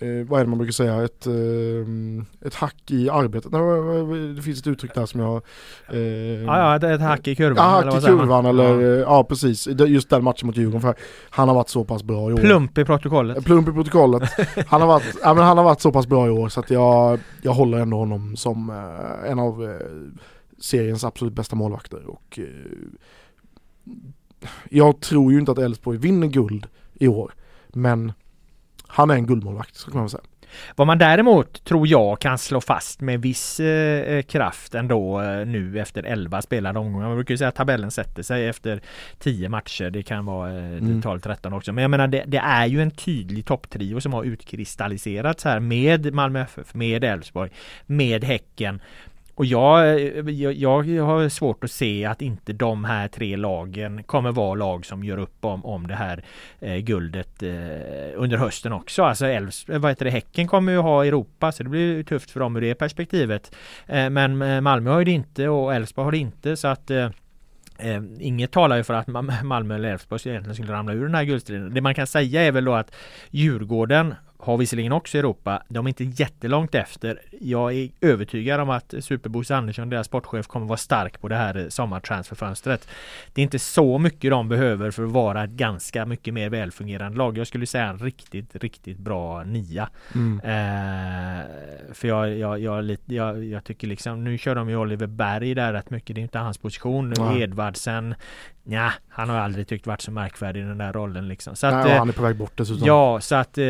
[0.00, 3.52] eh, vad är det man brukar säga, ett, eh, ett hack i arbetet.
[3.52, 5.42] Nej, det finns ett uttryck där som jag...
[5.88, 5.98] Eh,
[6.44, 7.56] ja, ja, ett hack i kurvan.
[7.56, 8.98] Ja, hack eller i kurvan eller, ja.
[8.98, 9.24] ja.
[9.24, 9.66] precis.
[9.66, 10.94] Just den matchen mot Djurgården för
[11.30, 12.38] han har varit så pass bra i år.
[12.38, 13.44] Plump i protokollet.
[13.44, 14.22] Plump i protokollet.
[14.66, 16.70] han, har varit, ja, men han har varit så pass bra i år så att
[16.70, 19.86] jag, jag håller ändå honom som eh, en av eh,
[20.60, 22.06] seriens absolut bästa målvakter.
[22.06, 22.44] Och, eh,
[24.70, 27.34] jag tror ju inte att Elfsborg vinner guld i år.
[27.68, 28.12] Men
[28.90, 30.22] han är en guldmålvakt, så kan man säga.
[30.76, 35.46] Vad man däremot tror jag kan slå fast med viss eh, eh kraft ändå eh,
[35.46, 37.06] nu efter 11 spelade omgångar.
[37.06, 38.80] Man brukar ju säga att tabellen sätter sig efter
[39.18, 39.90] 10 matcher.
[39.90, 41.00] Det kan vara eh, mm.
[41.00, 41.72] 12-13 också.
[41.72, 46.14] Men jag menar det, det, är ju en tydlig topptrio som har utkristalliserats här med
[46.14, 47.50] Malmö FF, med Elfsborg,
[47.86, 48.80] med Häcken
[49.40, 54.02] och jag, eh, jag, jag, har svårt att se att inte de här tre lagen
[54.02, 56.24] kommer vara lag som gör upp om, om det här
[56.60, 57.50] eh, guldet eh,
[58.14, 59.02] under hösten också.
[59.02, 62.30] Alltså Elfs, eh, vad heter det, Häcken kommer ju ha Europa så det blir tufft
[62.30, 63.54] för dem ur det perspektivet.
[63.86, 66.90] Eh, men eh, Malmö har ju det inte och Elfsborg har det inte så att
[67.82, 69.06] Eh, inget talar ju för att
[69.44, 71.74] Malmö eller Elfsborg egentligen skulle ramla ur den här guldstriden.
[71.74, 72.94] Det man kan säga är väl då att
[73.30, 75.62] Djurgården har visserligen också Europa.
[75.68, 77.20] De är inte jättelångt efter.
[77.40, 81.66] Jag är övertygad om att Superbosse Andersson, deras sportchef, kommer vara stark på det här
[81.68, 82.88] sommartransferfönstret.
[83.32, 87.18] Det är inte så mycket de behöver för att vara ett ganska mycket mer välfungerande
[87.18, 87.38] lag.
[87.38, 89.88] Jag skulle säga en riktigt, riktigt bra nia.
[90.14, 90.40] Mm.
[90.40, 91.44] Eh,
[91.92, 95.72] för jag, jag, jag, jag, jag, tycker liksom, nu kör de ju Oliver Berg där
[95.72, 96.14] rätt mycket.
[96.14, 97.12] Det är inte hans position.
[97.12, 97.42] Mm.
[97.42, 98.14] Edvardsen
[98.64, 101.56] Ja, han har aldrig tyckt varit så märkvärdig i den där rollen liksom.
[101.56, 102.86] Så att, nej, han är på väg bort dessutom.
[102.86, 103.64] Ja, så att eh,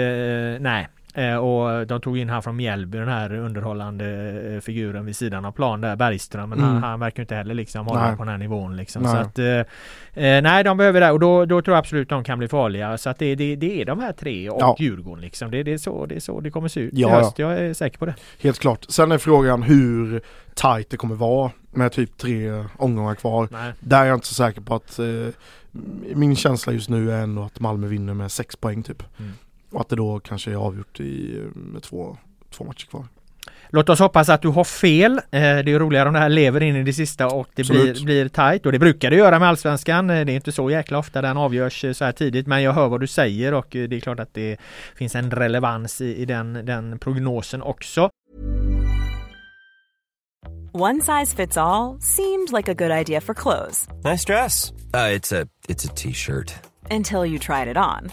[0.60, 0.88] nej.
[1.14, 4.06] Eh, och de tog in han från Mjällby, den här underhållande
[4.54, 6.50] eh, figuren vid sidan av plan där, Bergström.
[6.50, 6.70] Men mm.
[6.70, 8.16] han, han verkar inte heller liksom hålla nej.
[8.16, 9.02] på den här nivån liksom.
[9.02, 9.12] Nej.
[9.12, 12.38] Så att, eh, nej, de behöver det och då, då tror jag absolut de kan
[12.38, 12.98] bli farliga.
[12.98, 14.76] Så att det, det, det är de här tre och ja.
[14.78, 15.50] Djurgården liksom.
[15.50, 17.38] Det, det, är så, det är så det kommer se ut ja, i höst.
[17.38, 18.14] Jag är säker på det.
[18.40, 18.86] Helt klart.
[18.88, 20.20] Sen är frågan hur
[20.54, 23.48] tight det kommer vara med typ tre omgångar kvar.
[23.50, 23.72] Nej.
[23.80, 25.06] Där är jag inte så säker på att eh,
[26.14, 29.02] min känsla just nu är ändå att Malmö vinner med sex poäng typ.
[29.18, 29.32] Mm.
[29.70, 32.16] Och att det då kanske är avgjort i, med två,
[32.50, 33.04] två matcher kvar.
[33.72, 35.12] Låt oss hoppas att du har fel.
[35.12, 38.04] Eh, det är roligare om det här lever in i det sista och det blir,
[38.04, 38.66] blir tight.
[38.66, 40.10] Och det brukar det göra med Allsvenskan.
[40.10, 42.46] Eh, det är inte så jäkla ofta den avgörs eh, så här tidigt.
[42.46, 44.56] Men jag hör vad du säger och det är klart att det
[44.94, 48.10] finns en relevans i, i den, den prognosen också.
[50.72, 53.88] One size fits all, seemed like a good idea for clothes.
[54.04, 54.72] Nice dress.
[54.94, 55.16] Uh,
[55.68, 56.54] it's a T-shirt.
[56.90, 58.12] Until you tried it on.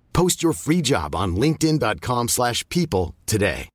[0.13, 3.69] Post your free job on linkedin.com/people slash people today.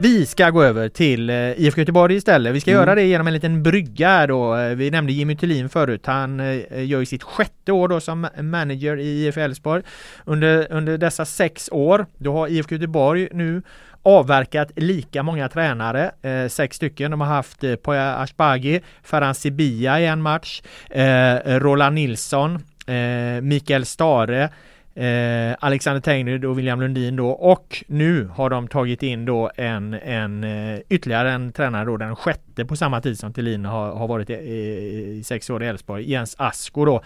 [0.00, 2.54] Vi ska gå över till eh, IFK Göteborg istället.
[2.54, 2.80] Vi ska Mm.
[2.80, 4.56] göra det genom en liten brygga här då.
[4.56, 6.06] Eh, Vi nämnde Jimmy Thulin förut.
[6.06, 9.82] Han eh, gör ju sitt sjätte år då som manager i IF Elfsborg.
[10.24, 13.62] Under, under dessa sex år, då har IFK Göteborg nu
[14.04, 17.10] avverkat lika många tränare, eh, sex stycken.
[17.10, 22.54] De har haft eh, Poya Ashbagi, Ferhan Sibia i en match, eh, Roland Nilsson,
[22.86, 24.50] eh, Mikael Stare,
[24.96, 29.94] Eh, Alexander Tengryd och William Lundin då och nu har de tagit in då en,
[29.94, 34.08] en eh, ytterligare en tränare då den sjätte på samma tid som Thelin har, har
[34.08, 37.02] varit i, i, i sex år i Elfsborg, Jens Asko då.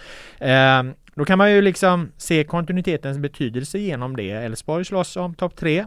[0.46, 0.82] Eh,
[1.14, 4.30] då kan man ju liksom se kontinuitetens betydelse genom det.
[4.30, 5.84] Elfsborg slåss om topp tre,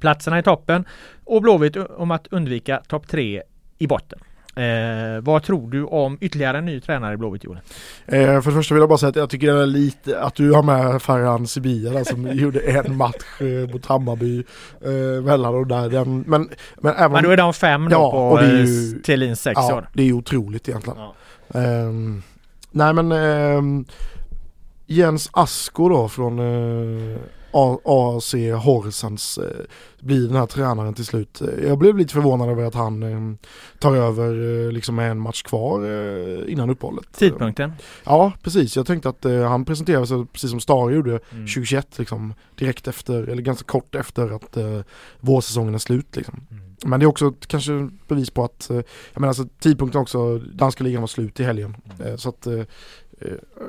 [0.00, 0.84] platserna i toppen
[1.24, 3.42] och Blåvitt om att undvika topp tre
[3.78, 4.18] i botten.
[4.56, 7.58] Eh, vad tror du om ytterligare en ny tränare i Blåvitt Joel?
[8.06, 10.34] Eh, för det första vill jag bara säga att jag tycker det är lite att
[10.34, 14.44] du har med Ferhan Sibia där som gjorde en match eh, mot Hammarby
[14.84, 15.88] eh, mellan och där.
[15.90, 18.54] Den, men, men även Men då är de fem då Ja, på och det är
[18.54, 19.88] eh, ju- Thelins sex ja, år.
[19.92, 20.98] det är ju otroligt egentligen.
[20.98, 21.14] Ja.
[21.60, 22.22] Ehm,
[22.70, 23.84] nej men ehm,
[24.86, 27.18] Jens Asko då från eh,
[27.52, 28.34] AC
[28.64, 29.44] Horsens eh,
[30.00, 31.40] blir den här tränaren till slut.
[31.40, 35.42] Eh, Jag blev lite förvånad över att han eh, tar över eh, liksom en match
[35.42, 37.04] kvar eh, innan uppehållet.
[37.16, 37.72] Tidpunkten?
[38.04, 41.46] Ja precis, jag tänkte att eh, han presenterade sig precis som Stare gjorde Mm.
[41.46, 44.80] 2021 liksom direkt efter, eller ganska kort efter att eh,
[45.20, 46.46] vårsäsongen är slut liksom.
[46.50, 46.62] Mm.
[46.84, 48.76] Men det är också kanske bevis på att, eh,
[49.12, 51.76] jag menar alltså tidpunkten också, danska ligan var slut i helgen.
[52.00, 52.18] Mm.
[52.18, 52.46] Så att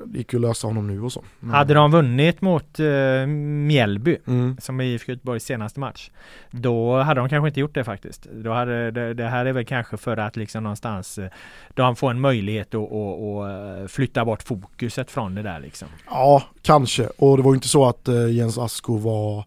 [0.05, 1.23] det gick ju att lösa honom nu och så.
[1.39, 4.57] Men- Hade de vunnit mot uh, Mjällby Mm.
[4.59, 6.09] som är IFK Göteborgs senaste match
[6.51, 8.27] Då hade de kanske inte gjort det faktiskt.
[8.33, 11.29] Då hade, det, det här är väl kanske för att liksom någonstans eh,
[11.73, 15.87] De får en möjlighet att, att, att eh, flytta bort fokuset från det där liksom.
[16.09, 17.05] Ja, kanske.
[17.17, 19.43] Och det var ju inte så att eh, Jens Asko var eh,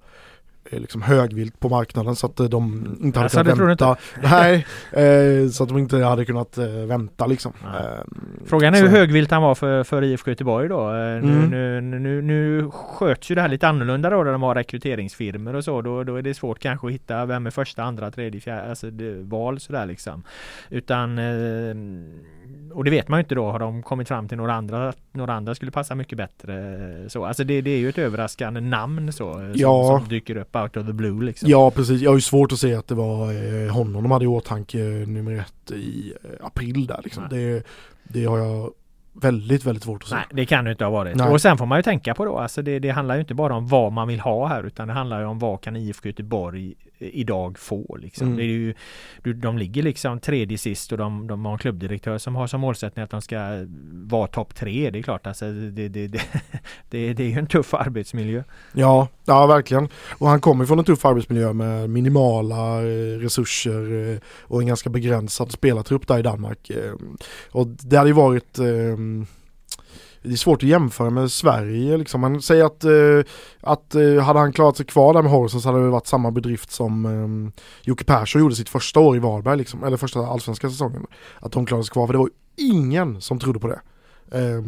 [0.71, 3.97] liksom högvilt på marknaden så att eh, de inte hade Alltså, kunnat vänta.
[4.23, 7.53] Nej, eh, så att de inte hade kunnat eh, vänta liksom.
[7.65, 7.83] Nej.
[7.83, 8.01] Eh,
[8.47, 10.89] Frågan är så- hur högvilt han var för, för IFK Göteborg då.
[10.91, 11.51] Eh, Nu, Mm.
[11.51, 15.65] nu, nu, nu sköts ju det här lite annorlunda då när de har rekryteringsfirmor och
[15.65, 15.83] så.
[15.83, 18.91] Då, då är det svårt kanske att hitta vem är första, andra, tredje, fjärde, alltså
[18.91, 20.23] det, val sådär liksom.
[20.71, 21.75] Utan eh,
[22.75, 23.51] och det vet man ju inte då.
[23.51, 27.25] Har de kommit fram till några andra, några andra skulle passa mycket bättre så.
[27.25, 29.33] Alltså det, det är ju ett överraskande namn så.
[29.33, 29.99] Som, Ja.
[29.99, 31.49] som dyker upp out of the blue liksom.
[31.51, 33.33] Ja precis, jag har ju svårt att se att det var
[33.65, 37.25] eh, honom de hade i åtanke eh, nummer ett i eh, april där liksom.
[37.31, 37.67] Det,
[38.05, 38.71] det har jag
[39.13, 40.15] väldigt, väldigt svårt att se.
[40.15, 41.17] Nej, det kan det inte ha varit.
[41.17, 41.29] Nej.
[41.31, 43.55] Och sen får man ju tänka på då, alltså det, det handlar ju inte bara
[43.55, 46.75] om vad man vill ha här utan det handlar ju om vad kan IFK Göteborg
[47.13, 48.27] idag få liksom.
[48.27, 48.37] Mm.
[48.37, 48.75] Det är ju,
[49.35, 53.03] de ligger liksom tredje sist och de, de har en klubbdirektör som har som målsättning
[53.03, 54.91] att de ska vara topp tre.
[54.91, 56.21] Det är klart alltså det, det, det,
[56.91, 58.43] det, är ju en tuff arbetsmiljö.
[58.73, 59.89] Ja, ja verkligen.
[60.19, 64.91] Och han kommer från en tuff arbetsmiljö med minimala eh, resurser eh, och en ganska
[64.91, 66.71] begränsad spelartrupp där i Danmark.
[66.71, 66.93] Eh,
[67.51, 68.97] och det hade ju varit eh,
[70.25, 72.21] det är svårt att jämföra med Sverige liksom.
[72.21, 75.69] Man säger att, eh, att eh, hade han klarat sig kvar där med Horsens så
[75.69, 79.57] hade det varit samma bedrift som eh, Jocke Persson gjorde sitt första år i Varberg
[79.57, 81.07] liksom, eller första allsvenska säsongen.
[81.41, 83.81] Att de klarade sig kvar, för det var ju ingen som trodde på det.
[84.31, 84.63] Eh,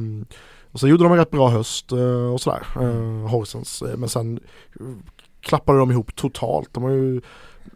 [0.72, 3.82] och så gjorde de en rätt bra höst eh, och sådär, eh, Horsens.
[3.82, 4.40] Eh, men sen
[4.80, 4.86] eh,
[5.40, 6.74] klappade de ihop totalt.
[6.74, 7.20] De har ju,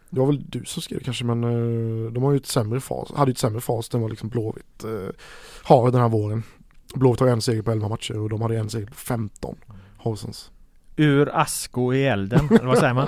[0.09, 3.11] det var väl du som skrev kanske men eh, de har ju ett sämre fas,
[3.15, 5.15] hade ju ett sämre fas än vad liksom Blåvitt eh,
[5.63, 6.43] har den här våren.
[6.93, 9.55] Blåvitt har en seger på 11 matcher och de hade en seger på 15.
[9.97, 10.51] Horsens.
[10.95, 13.07] Ur asko i elden, eller vad säger man?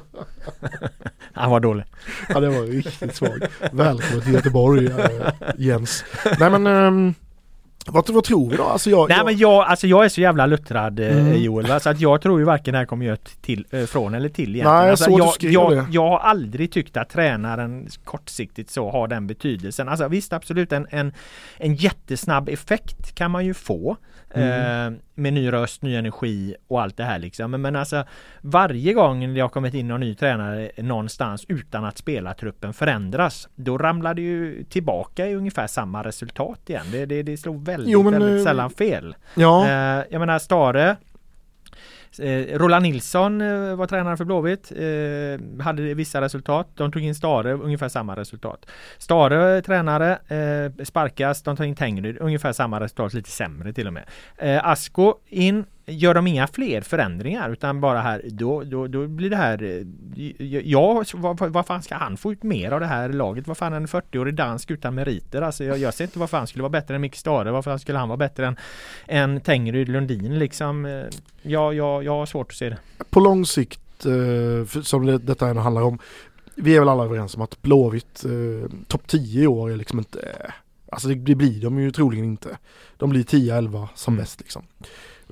[1.34, 1.86] Han var dålig.
[2.30, 3.48] Ja det var riktigt svag.
[3.72, 6.04] Välkommen till Göteborg eh, Jens.
[6.39, 7.13] Nej men ehm,
[7.88, 8.63] vad, vad tror vi då?
[8.63, 11.41] Alltså jag, Nej jag, men jag, alltså jag är så jävla luttrad eh, Mm.
[11.41, 11.80] Joel va?
[11.80, 14.56] så att jag tror ju varken det här kommer göra till, eh, från eller till
[14.56, 14.78] egentligen.
[14.78, 15.86] Nej, alltså, jag, jag, det.
[15.91, 19.89] jag har aldrig tyckt att tränaren kortsiktigt så har den betydelsen.
[19.89, 21.13] Alltså visst absolut en, en,
[21.58, 23.98] en jättesnabb effekt kan man ju få.
[24.34, 24.93] Mm.
[24.93, 27.52] Eh, med ny röst, ny energi och allt det här liksom.
[27.52, 28.04] Men, men alltså
[28.41, 33.78] varje gång det har kommit in någon ny tränare någonstans utan att spelartruppen förändras, då
[33.78, 36.86] ramlar det ju tillbaka i ungefär samma resultat igen.
[36.91, 39.15] Det, det, det slog väldigt, jo, väldigt sällan fel.
[39.36, 39.65] Ja.
[39.65, 40.97] Eh, jag menar Stare Eh,
[42.19, 44.71] Eh, Roland Nilsson eh, var tränare för Blåvitt.
[44.71, 46.67] Eh, hade vissa resultat.
[46.76, 48.65] De tog in Stare, ungefär samma resultat.
[48.97, 53.93] Stare tränare, eh, sparkas, de tar in Tengryd, ungefär samma resultat, lite sämre till och
[53.93, 54.04] med.
[54.38, 59.30] Eh, Asko in, Gör de inga fler förändringar utan bara här då, då, då blir
[59.30, 59.86] det här eh,
[60.65, 63.48] Ja, vad, vad fan ska han få ut mer av det här laget?
[63.48, 65.41] Vad fan är en 40-årig dansk utan meriter?
[65.41, 67.52] Alltså jag, jag ser inte varför han skulle vara bättre än Micke Stare.
[67.52, 68.56] Varför skulle han vara bättre än,
[69.08, 70.86] än Tengryd Lundin liksom?
[70.86, 70.91] Eh,
[71.41, 72.78] ja, ja, jag har svårt att se det.
[73.10, 76.00] På lång sikt, eh, som det, detta ändå handlar om.
[76.56, 78.26] Vi är väl alla överens om att Blåvitt
[78.88, 80.52] topp 10 i år är liksom inte
[80.93, 82.58] Alltså det, det blir de ju troligen inte.
[82.98, 84.24] De blir 10-11 som mm.
[84.24, 84.63] bäst liksom.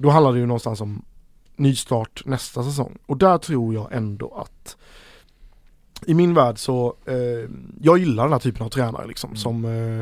[0.02, 1.06] Då handlar det ju någonstans om
[1.56, 2.98] nystart nästa säsong.
[3.06, 4.78] Och där tror jag ändå att
[6.06, 7.50] i min värld så, eh,
[7.82, 9.38] jag gillar den här typen av tränare liksom mm.
[9.38, 10.00] som eh,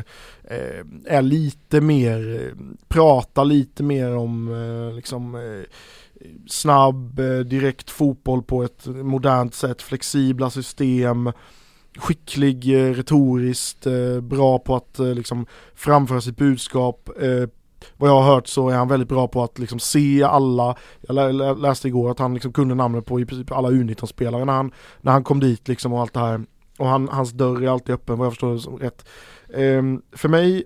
[0.56, 5.64] eh är lite mer, eh, pratar lite mer om eh, liksom eh,
[6.46, 11.32] snabb, direkt fotboll på ett modernt sätt, flexibla system,
[11.98, 13.86] skicklig retoriskt,
[14.22, 17.10] bra på att liksom framföra sitt budskap,
[17.96, 21.58] vad jag har hört så är han väldigt bra på att liksom se alla, jag
[21.58, 25.12] läste igår att han liksom kunde namnet på i princip alla U19-spelare när han, när
[25.12, 26.44] han kom dit liksom och allt det här.
[26.78, 29.04] Och han, hans dörr är alltid öppen vad jag förstår det som rätt.
[29.48, 30.64] Um, för mig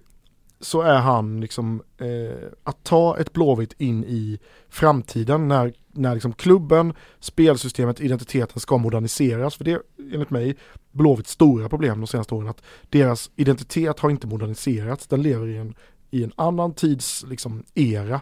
[0.64, 6.32] så är han liksom eh, att ta ett Blåvitt in i framtiden när, när liksom
[6.32, 9.54] klubben, spelsystemet, identiteten ska moderniseras.
[9.54, 9.80] För det är
[10.12, 10.56] enligt mig
[10.92, 15.06] Blåvitts stora problem de senaste åren att deras identitet har inte moderniserats.
[15.06, 15.74] Den lever i en
[16.14, 18.20] i en annan tids liksom, era.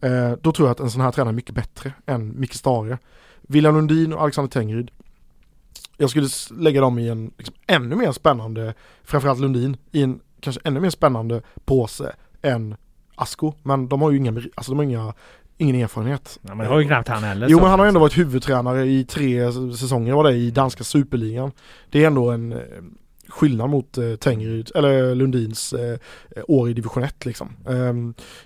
[0.00, 2.98] Eh, då tror jag att en sån här tränare är mycket bättre än Micke Stare.
[3.42, 4.90] William Lundin och Alexander Tengryd.
[5.96, 10.60] Jag skulle lägga dem i en liksom, ännu mer spännande, framförallt Lundin, i en kanske
[10.64, 12.76] ännu mer spännande påse än
[13.14, 13.52] Asko.
[13.62, 15.14] Men de har ju inga, alltså de har inga
[15.56, 16.38] ingen erfarenhet.
[16.42, 17.48] Ja, men det har ju knappt han heller.
[17.48, 21.52] Jo men han har ändå varit huvudtränare i tre säsonger var det i danska superligan.
[21.90, 22.52] Det är ändå en
[23.28, 25.98] skillnad mot eh, Tengryd, eller Lundins eh,
[26.48, 27.48] år i division 1 liksom.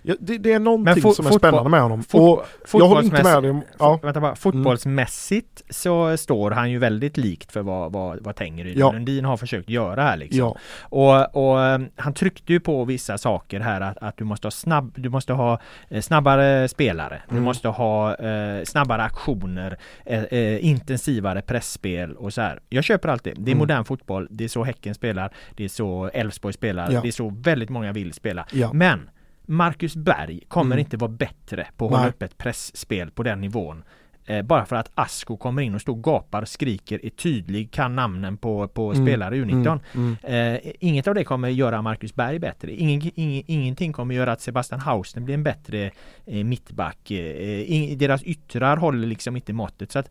[0.03, 2.03] Ja, det, det, är någonting som är spännande med honom.
[2.13, 4.01] och jag håller inte med dig om, ja.
[4.03, 5.73] Vänta bara, fotbollsmässigt mm.
[5.73, 8.93] så står han ju väldigt likt för vad, vad, vad Tengryd ja.
[8.93, 10.39] Lundin har försökt göra här liksom.
[10.39, 10.57] Ja.
[10.81, 14.51] Och, och um, han tryckte ju på vissa saker här att, att du måste ha
[14.51, 17.23] snabb, du måste ha eh, snabbare spelare.
[17.29, 17.37] Mm.
[17.37, 22.61] Du måste ha eh, snabbare aktioner, eh, eh, intensivare pressspel och så här.
[22.69, 23.31] Jag köper allt det.
[23.31, 23.59] Det är mm.
[23.59, 24.29] modern fotboll.
[24.31, 27.01] Det är så Häcken spelar, det är så Elfsborg spelar, ja.
[27.01, 28.47] det är så väldigt många vill spela.
[28.53, 28.73] Ja.
[28.73, 29.11] Men
[29.47, 30.79] Marcus Berg kommer mm.
[30.79, 33.85] inte vara bättre på att hålla upp ett pressspel på den nivån
[34.29, 37.97] Eh, bara för att Asko kommer in och står och gapar, skriker, är tydlig, kan
[37.97, 39.07] namnen på, på mm.
[39.07, 39.81] spelare i U19.
[39.95, 40.17] Mm.
[40.23, 40.55] Mm.
[40.55, 42.73] Eh, inget av det kommer göra Marcus Berg bättre.
[42.73, 45.91] Ingen, ing, ingenting kommer göra att Sebastian Hausner blir en bättre
[46.27, 47.11] eh, mittback.
[47.11, 49.93] Eh, in, deras yttrar håller liksom inte måttet.
[49.93, 50.11] Så att,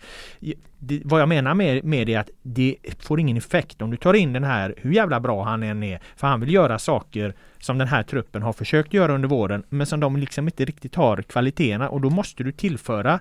[0.79, 3.97] det, vad jag menar med, med det är att det får ingen effekt om du
[3.97, 7.33] tar in den här, hur jävla bra han än är, för han vill göra saker
[7.59, 10.95] som den här truppen har försökt göra under våren, men som de liksom inte riktigt
[10.95, 13.19] har kvaliteterna och då måste du tillföra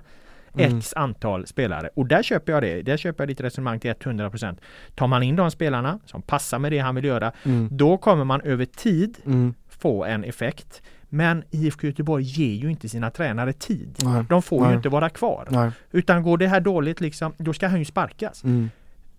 [0.59, 0.77] mm.
[0.77, 1.89] X antal spelare.
[1.93, 2.81] Och där köper jag det.
[2.81, 4.57] Där köper jag ditt resonemang till 100%.
[4.95, 7.69] Tar man in de spelarna som passar med det han vill göra, mm.
[7.71, 9.53] då kommer man över tid mm.
[9.69, 10.81] få en effekt.
[11.09, 13.97] Men IFK Göteborg ger ju inte sina tränare tid.
[14.03, 14.25] Nej.
[14.29, 14.69] De får Nej.
[14.69, 15.47] ju inte vara kvar.
[15.49, 15.71] Nej.
[15.91, 18.43] Utan går det här dåligt liksom, då ska han ju sparkas.
[18.43, 18.69] Mm.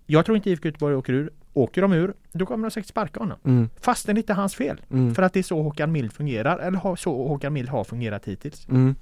[0.06, 1.30] Jag tror inte IFK Göteborg åker ur.
[1.52, 3.38] Åker de ur, då kommer de säkert sparka honom.
[3.44, 3.68] Mm.
[3.80, 4.80] Fastän det inte är hans fel.
[4.90, 5.14] Mm.
[5.14, 8.68] För att det är så Håkan Mild fungerar, eller så Håkan Mild har fungerat hittills.
[8.68, 8.94] Mm.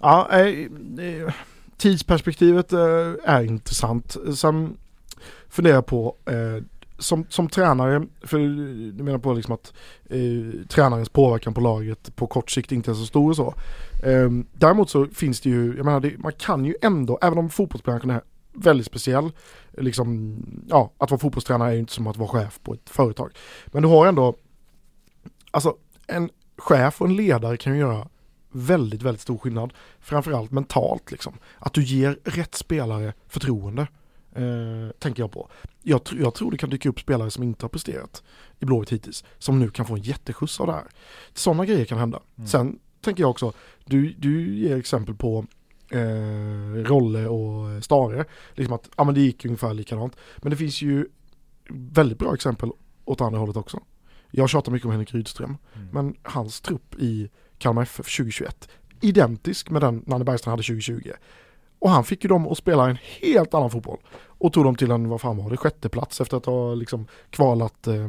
[0.00, 1.34] Ja, äh, äh,
[1.78, 4.16] tidsperspektivet eh, är intressant.
[4.36, 4.76] Sen
[5.48, 6.64] funderar jag på eh,
[6.98, 8.38] som, som tränare, för
[8.92, 9.72] du menar på liksom att
[10.10, 13.54] eh, tränarens påverkan på laget på kort sikt inte är så stor och så.
[14.02, 17.50] Eh, däremot så finns det ju, jag menar det, man kan ju ändå, även om
[17.50, 19.30] fotbollsbranschen är väldigt speciell,
[19.70, 20.36] liksom,
[20.68, 23.32] ja, att vara fotbollstränare är ju inte som att vara chef på ett företag.
[23.66, 24.36] Men du har ändå,
[25.50, 28.08] alltså en chef och en ledare kan ju göra
[28.50, 29.72] väldigt, väldigt stor skillnad.
[30.00, 31.32] Framförallt mentalt liksom.
[31.58, 33.86] Att du ger rätt spelare förtroende.
[34.32, 35.48] Eh, tänker jag på.
[35.82, 38.22] Jag, tr jag, tror det kan dyka upp spelare som inte har presterat
[38.58, 39.24] i Blåvitt hittills.
[39.38, 40.86] Som nu kan få en jätteskjuts av det här.
[41.34, 42.20] Sådana grejer kan hända.
[42.36, 42.48] Mm.
[42.48, 43.52] Sen tänker jag också,
[43.84, 45.46] du, du ger exempel på
[45.90, 48.24] eh, Rolle och Stare.
[48.54, 50.16] Liksom att, ja men det gick ungefär likadant.
[50.36, 51.06] Men det finns ju
[51.70, 52.70] väldigt bra exempel
[53.04, 53.80] åt andra hållet också.
[54.30, 55.56] Jag tjatar mycket om Henrik Rydström.
[55.74, 55.88] Mm.
[55.92, 58.68] Men hans trupp i Kalmar FF 2021
[59.00, 61.10] identisk med den Nanne Bergstrand hade 2020.
[61.78, 63.98] Och han fick ju dem att spela en helt annan fotboll.
[64.38, 67.06] Och tog dem till en, vad fan var det, sjätte plats efter att ha liksom
[67.30, 68.08] kvalat eh,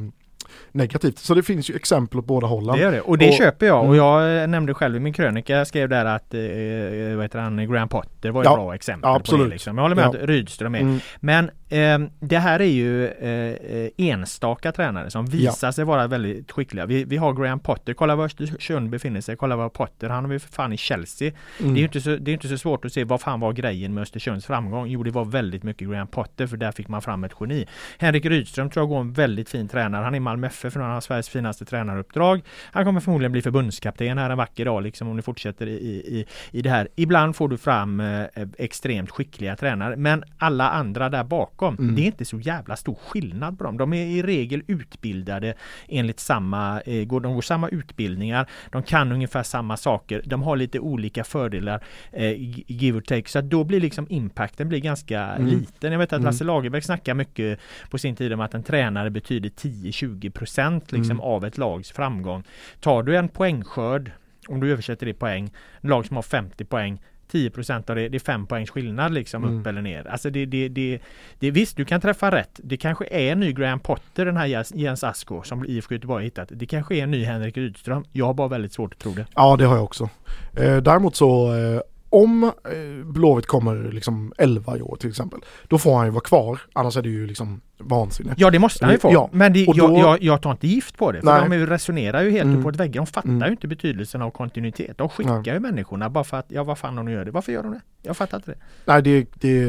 [0.71, 1.17] negativt.
[1.17, 2.75] Så det finns ju exempel åt båda hållen.
[2.75, 3.97] Det gör det och det och, köper jag och mm.
[3.97, 7.39] jag eh, nämnde själv i min krönika, jag skrev där att eh, eh vad heter
[7.39, 9.45] han, Graham Potter var ett Ja, bra exempel ja, på absolut.
[9.45, 9.77] det liksom.
[9.77, 10.09] Jag håller med Ja.
[10.09, 10.79] att Rydström är.
[10.79, 10.99] Mm.
[11.19, 13.31] Men eh, det här är ju eh,
[13.77, 16.85] eh, enstaka tränare som visar sig vara väldigt skickliga.
[16.85, 20.31] Vi, vi har Graham Potter, kolla var Östersund befinner sig, kolla var Potter, han har
[20.31, 21.31] vi för fan i Chelsea.
[21.59, 21.73] Mm.
[21.73, 23.53] Det är ju inte så, det är inte så svårt att se vad fan var
[23.53, 24.87] grejen med Östersunds framgång.
[24.87, 27.67] Jo det var väldigt mycket Graham Potter för där fick man fram ett geni.
[27.97, 30.03] Henrik Rydström tror jag går en väldigt fin tränare.
[30.03, 32.41] Han är i Malmö FF för han har Sveriges finaste tränaruppdrag.
[32.71, 36.25] Han kommer förmodligen bli förbundskapten här en vacker dag liksom om ni fortsätter i, i,
[36.51, 36.87] i det här.
[36.95, 38.25] Ibland får du fram eh,
[38.57, 41.95] extremt skickliga tränare men alla andra där bakom, Mm.
[41.95, 43.77] det är inte så jävla stor skillnad på dem.
[43.77, 45.53] De är i regel utbildade
[45.87, 50.55] enligt samma, eh, går, de går samma utbildningar, de kan ungefär samma saker, de har
[50.57, 52.33] lite olika fördelar, eh,
[52.67, 55.45] give or take, så att då blir liksom impacten blir ganska Mm.
[55.47, 55.91] liten.
[55.91, 56.25] Jag vet att Mm.
[56.25, 57.59] Lasse Lagerbäck snackar mycket
[57.89, 61.21] på sin tid om att en tränare betyder 10-20 procent liksom Mm.
[61.21, 62.43] av ett lags framgång.
[62.79, 64.11] Tar du en poängskörd,
[64.47, 65.51] om du översätter det i poäng,
[65.81, 67.01] en lag som har 50 poäng
[67.31, 69.59] 10 procent av det, det är 5 poängs skillnad liksom Mm.
[69.59, 70.07] upp eller ner.
[70.07, 70.99] Alltså det, det, det,
[71.39, 72.59] det, visst, du kan träffa rätt.
[72.63, 76.17] Det kanske är en ny Graham Potter, den här Jens- Jens Asko som IFK Göteborg
[76.21, 76.49] har hittat.
[76.51, 78.03] Det kanske är en ny Henrik Rydström.
[78.11, 79.25] Jag har bara väldigt svårt att tro det.
[79.35, 80.09] Ja det har jag också.
[80.57, 85.77] Eh, däremot så eh, om eh, Blåvitt kommer liksom 11 i år till exempel, då
[85.77, 86.59] får han ju vara kvar.
[86.73, 88.33] Annars är det ju liksom vansinne.
[88.37, 89.13] Ja det måste han ju få.
[89.13, 91.21] Ja, Men det, och jag, då- jag, jag tar inte gift på det.
[91.21, 91.59] För Nej.
[91.59, 92.59] de resonerar ju helt Mm.
[92.59, 92.93] uppåt väggen.
[93.05, 93.45] De fattar Mm.
[93.47, 94.97] ju inte betydelsen av kontinuitet.
[94.97, 97.31] De skickar ju människorna bara för att, ja vad fan de nu gör det.
[97.31, 97.81] Varför gör de det?
[98.01, 98.57] Jag fattar inte det.
[98.85, 99.63] Nej det, det,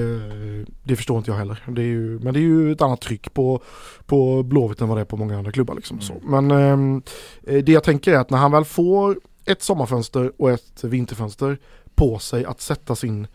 [0.83, 1.63] det förstår inte jag heller.
[1.69, 3.63] Det är ju, men det är ju ett annat tryck på,
[4.07, 5.75] på Blåvitt än vad det är på många andra klubbar.
[5.75, 6.01] Liksom.
[6.01, 6.15] Så.
[6.23, 7.03] Men ehm,
[7.47, 11.59] eh, det jag tänker är att när han väl får ett sommarfönster och ett vinterfönster
[12.01, 13.27] på sig att sätta sin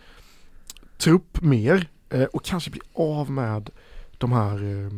[0.98, 3.70] trupp mer eh, och kanske bli av med
[4.18, 4.92] de här eh,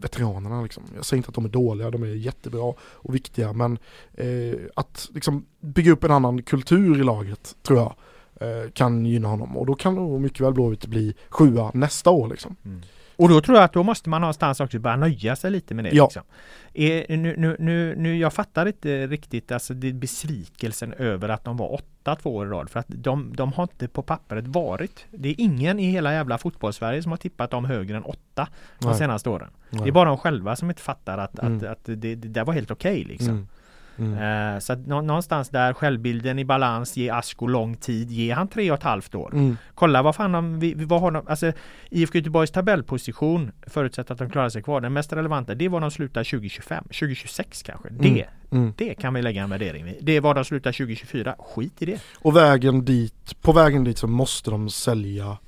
[0.00, 0.62] veteranerna.
[0.62, 0.82] Liksom.
[0.96, 3.78] Jag säger inte att de är dåliga, de är jättebra och viktiga men
[4.14, 7.94] eh, att liksom bygga upp en annan kultur i laget tror jag
[8.40, 12.28] eh, kan gynna honom och då kan nog mycket väl Blåvitt bli sjua nästa år
[12.28, 12.56] liksom.
[12.64, 12.82] Mm.
[13.16, 15.84] Och då tror jag att då måste man någonstans också börja nöja sig lite med
[15.84, 15.90] det.
[15.94, 16.04] Ja.
[16.04, 16.22] Liksom.
[16.74, 21.56] Är, nu, nu, nu, nu, jag fattar inte riktigt alltså det, besvikelsen över att de
[21.56, 22.70] var åtta två år i rad.
[22.70, 25.06] För att de, de har inte på pappret varit.
[25.10, 28.48] Det är ingen i hela jävla fotbollssverige som har tippat dem högre än åtta
[28.78, 28.94] de Nej.
[28.98, 29.48] senaste åren.
[29.70, 29.88] Det Nej.
[29.88, 31.56] är bara de själva som inte fattar att, Mm.
[31.56, 33.28] att, att det, det där var helt okej liksom.
[33.28, 33.48] Mm.
[33.98, 34.54] Mm.
[34.54, 38.48] Eh, så att nå- någonstans där självbilden i balans, ge Asko lång tid, ge han
[38.48, 39.30] tre och ett halvt år.
[39.32, 39.56] Mm.
[39.74, 41.52] Kolla vad fan de, vad har de, alltså
[41.90, 45.90] IFK Göteborgs tabellposition förutsatt att de klarar sig kvar, den mest relevanta det var de
[45.90, 47.88] slutar 2025, 2026 kanske.
[47.90, 48.72] Det, Mm.
[48.76, 49.94] det kan vi lägga en värdering vid.
[50.00, 52.00] Det var de slutar 2024, skit i det.
[52.18, 55.38] Och vägen dit, på vägen dit så måste de sälja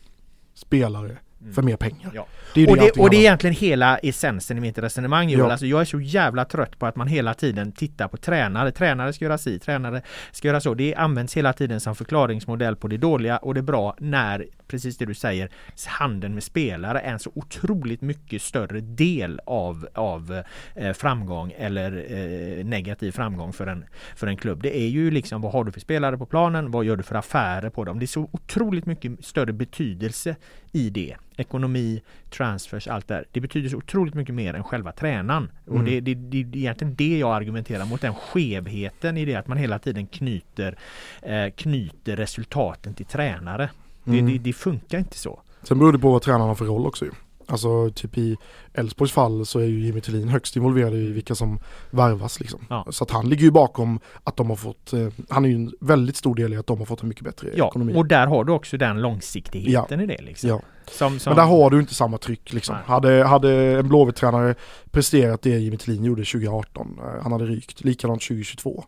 [0.54, 1.16] spelare
[1.54, 2.02] för mer pengar.
[2.02, 2.14] Mm.
[2.14, 2.26] Ja.
[2.54, 5.38] Det och, det och det är egentligen hela essensen i mitt resonemang Joel.
[5.38, 5.50] Ja.
[5.50, 8.70] Alltså jag är så jävla trött på att man hela tiden tittar på tränare.
[8.70, 10.74] Tränare ska göra si, tränare ska göra så.
[10.74, 15.06] Det används hela tiden som förklaringsmodell på det dåliga och det bra när, precis det
[15.06, 15.50] du säger,
[15.86, 20.42] handeln med spelare är en så otroligt mycket större del av, av
[20.74, 23.84] eh, framgång eller eh, negativ framgång för en,
[24.16, 24.62] för en klubb.
[24.62, 26.70] Det är ju liksom vad har du för spelare på planen?
[26.70, 27.98] Vad gör du för affärer på dem?
[27.98, 30.36] Det är så otroligt mycket större betydelse
[30.72, 31.16] i det.
[31.36, 33.24] Ekonomi, transfers, allt där.
[33.32, 35.50] Det betyder så otroligt mycket mer än själva tränaren.
[35.66, 35.84] Och Mm.
[35.86, 38.00] det, det, det, det är egentligen det jag argumenterar mot.
[38.00, 40.78] Den skevheten i det att man hela tiden knyter,
[41.22, 43.70] eh, knyter resultaten till tränare.
[44.04, 44.32] Det, Mm.
[44.32, 45.40] det, det funkar inte så.
[45.62, 47.10] Sen beror det på vad tränaren har för roll också ju.
[47.50, 48.36] Alltså typ i
[48.72, 51.58] Elfsborgs fall så är ju Jimmy Tillin högst involverad i vilka som
[51.90, 52.60] värvas liksom.
[52.70, 52.86] Ja.
[52.90, 55.72] Så att han ligger ju bakom att de har fått, eh, han är ju en
[55.80, 57.92] väldigt stor del i att de har fått en mycket bättre Ja, ekonomi.
[57.96, 60.22] och där har du också den långsiktigheten i det.
[60.22, 60.48] Liksom.
[60.48, 60.60] Ja.
[60.90, 62.74] Som, som, Men där har du inte samma tryck liksom.
[62.74, 62.84] Nej.
[62.86, 64.54] Hade, hade en Blåvitt-tränare
[64.90, 67.84] presterat det Jimmy Tillin gjorde 2018, eh, han hade rykt.
[67.84, 68.84] Likadant 2022.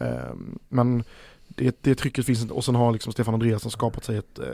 [0.00, 0.06] Eh,
[0.68, 1.04] men
[1.48, 2.54] det, det trycket finns inte.
[2.54, 4.46] Och sen har liksom Stefan Andreasson skapat sig ett, eh,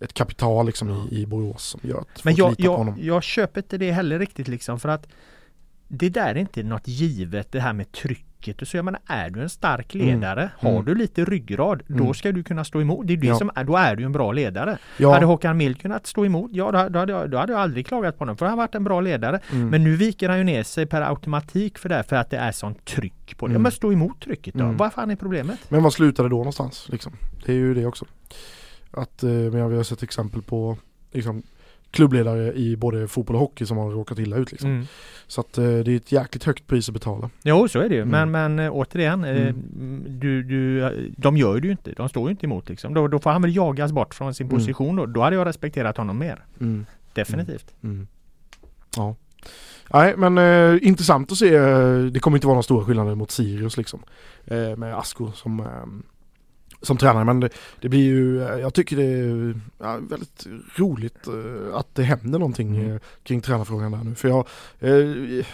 [0.00, 3.78] ett kapital liksom i, i Borås som gör att Men jag, jag, jag köper inte
[3.78, 5.06] det heller riktigt liksom för att
[5.88, 7.92] det där är inte något givet det här med
[8.44, 8.76] trycket så.
[8.76, 10.06] Jag menar, är du en stark Mm.
[10.06, 10.84] ledare, har Mm.
[10.84, 12.14] du lite ryggrad, då Mm.
[12.14, 13.06] ska du kunna stå emot.
[13.06, 13.36] Det är det Ja.
[13.36, 14.78] som är, då är du en bra ledare.
[14.96, 15.12] Ja.
[15.14, 17.86] Hade Håkan Mild kunnat stå emot, ja då, då, hade jag, då hade jag aldrig
[17.86, 19.40] klagat på honom för han har varit en bra ledare.
[19.52, 19.68] Mm.
[19.68, 22.52] Men nu viker han ju ner sig per automatik för det, för att det är
[22.52, 23.50] sånt tryck på det.
[23.52, 23.62] Mm.
[23.62, 24.64] men stå emot trycket då.
[24.64, 24.76] Mm.
[24.76, 25.58] Vad fan är problemet?
[25.68, 26.88] Men vad slutade då någonstans?
[26.88, 27.12] Liksom?
[27.46, 28.04] Det är ju det också.
[28.90, 30.76] Att, eh, men vi har sett exempel på
[31.12, 31.42] liksom,
[31.94, 34.70] klubbledare i både fotboll och hockey som har råkat illa ut liksom.
[34.70, 34.86] Mm.
[35.26, 37.30] Så att eh, det är ett jäkligt högt pris att betala.
[37.42, 38.30] Jo så är det ju Mm.
[38.30, 40.04] men, men eh, återigen eh, Mm.
[40.08, 42.94] du, du, De gör det ju inte, de står ju inte emot liksom.
[42.94, 44.58] Då, då får han väl jagas bort från sin Mm.
[44.58, 45.06] position då.
[45.06, 46.44] Då hade jag respekterat honom mer.
[46.60, 46.86] Mm.
[47.12, 47.74] Definitivt.
[48.96, 49.16] Ja.
[49.92, 51.58] Nej men eh, intressant att se.
[52.10, 54.02] Det kommer inte vara några stora skillnader mot Sirius liksom.
[54.44, 55.66] Eh, med Asko som, eh,
[56.84, 57.24] som tränare.
[57.24, 57.48] Men det,
[57.80, 62.76] det blir ju, jag tycker det är ja, väldigt roligt eh, att det händer någonting
[62.76, 62.90] Mm.
[62.92, 64.14] eh, kring tränarfrågan där nu.
[64.14, 64.46] För jag,
[64.80, 65.46] eh,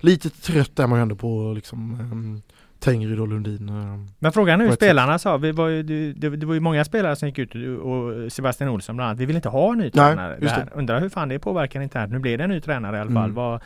[0.00, 3.68] lite trött är man ju ändå på liksom eh, Tengryd och Lundin.
[3.68, 4.12] Eh.
[4.18, 7.16] Men frågan är hur spelarna sa, vi var ju, det, det, var ju många spelare
[7.16, 10.36] som gick ut och Sebastian Olsson bland annat, vi vill inte ha en ny tränare.
[10.40, 10.68] det här.
[10.74, 12.12] Undrar hur fan det påverkar internt.
[12.12, 13.24] Nu blev det en ny tränare i alla fall.
[13.24, 13.34] Mm.
[13.34, 13.60] Vad,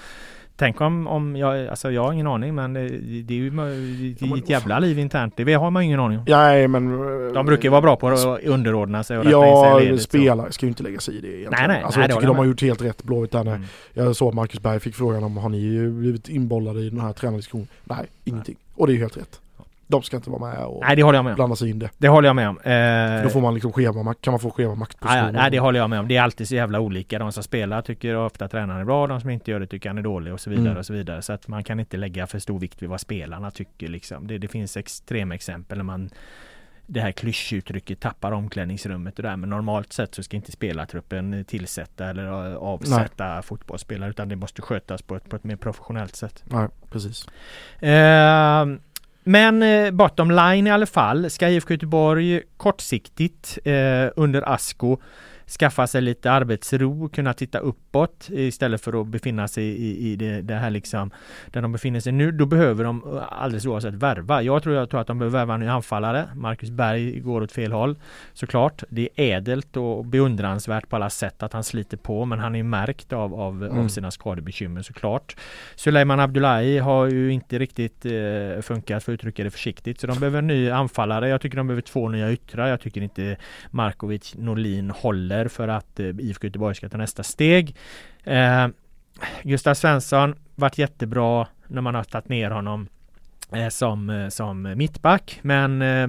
[0.61, 2.89] tänk om, om jag, alltså jag har ingen aning men det,
[3.23, 5.35] det är ju det är ett jävla liv internt.
[5.37, 6.25] Det har man ju ingen aning om.
[6.29, 6.89] Nej men
[7.35, 10.01] De brukar ju vara bra på att underordna sig och rätta in sig Ja, ledet.
[10.01, 10.05] så.
[10.05, 11.53] spelare ska ju inte lägga sig i det egentligen.
[11.59, 13.63] Nej, nej, alltså, nej, jag tycker de har gjort helt rätt Blåvitt där Mm.
[13.95, 17.67] Jag såg Marcus Berg fick frågan om har ni blivit inbollade i den här tränardiskussionen?
[17.85, 18.57] Nej, ingenting.
[18.75, 19.41] Och det är ju helt rätt.
[19.91, 21.37] De ska inte vara med och Nej det håller jag med om.
[21.37, 21.91] blanda sig in det.
[21.99, 22.59] Det håller jag med om.
[22.59, 25.33] Eh, Då får man liksom schema, kan man få schema Ja, ja, maktpositioner.
[25.33, 26.09] nej, det håller jag med om.
[26.09, 27.19] Det är alltid så jävla olika.
[27.19, 29.99] De som spelar tycker ofta tränaren är bra, de som inte gör det tycker han
[29.99, 30.79] är dålig och så vidare Mm.
[30.79, 31.23] och så vidare.
[31.23, 34.27] Så att man kan inte lägga för stor vikt vid vad spelarna tycker liksom.
[34.27, 36.11] Det, det finns extrema exempel när man
[36.93, 39.37] det här klyschuttrycket tappar omklädningsrummet och det där.
[39.37, 44.63] Men normalt sett så ska inte spelartruppen tillsätta eller eh, avsätta fotbollsspelare utan det måste
[44.63, 46.43] skötas på ett, på ett mer professionellt sätt.
[46.47, 47.27] Nej, precis.
[47.83, 48.67] Eh,
[49.25, 54.99] men eh, bottom line i alla fall ska IFK Göteborg kortsiktigt eh, under Asko
[55.59, 60.43] skaffa sig lite arbetsro, kunna titta uppåt istället för att befinna sig i, i det,
[60.43, 61.11] det här liksom
[61.47, 62.33] där de befinner sig nu.
[62.33, 64.43] Då behöver de eh, alldeles oavsett värva.
[64.43, 66.29] Jag tror, jag tror att de behöver värva en ny anfallare.
[66.35, 67.97] Marcus Berg går åt fel håll
[68.33, 68.83] såklart.
[68.89, 72.63] Det är ädelt och beundransvärt på alla sätt att han sliter på men han är
[72.63, 73.89] märkt av, av, av Mm.
[73.89, 75.37] sina skadebekymmer såklart.
[75.77, 80.19] Suleiman Abdullahi har ju inte riktigt eh, funkat för att uttrycka det försiktigt så de
[80.19, 81.29] behöver en ny anfallare.
[81.29, 82.67] Jag tycker de behöver två nya yttrar.
[82.69, 83.37] Jag tycker inte
[83.71, 87.77] Markovic Norlin håller för att eh, IFK Göteborg ska ta nästa steg.
[88.25, 88.69] Eh,
[89.43, 92.89] Gustav Svensson varit jättebra när man har tagit ner honom
[93.53, 96.09] eh, som, eh, som mittback men eh,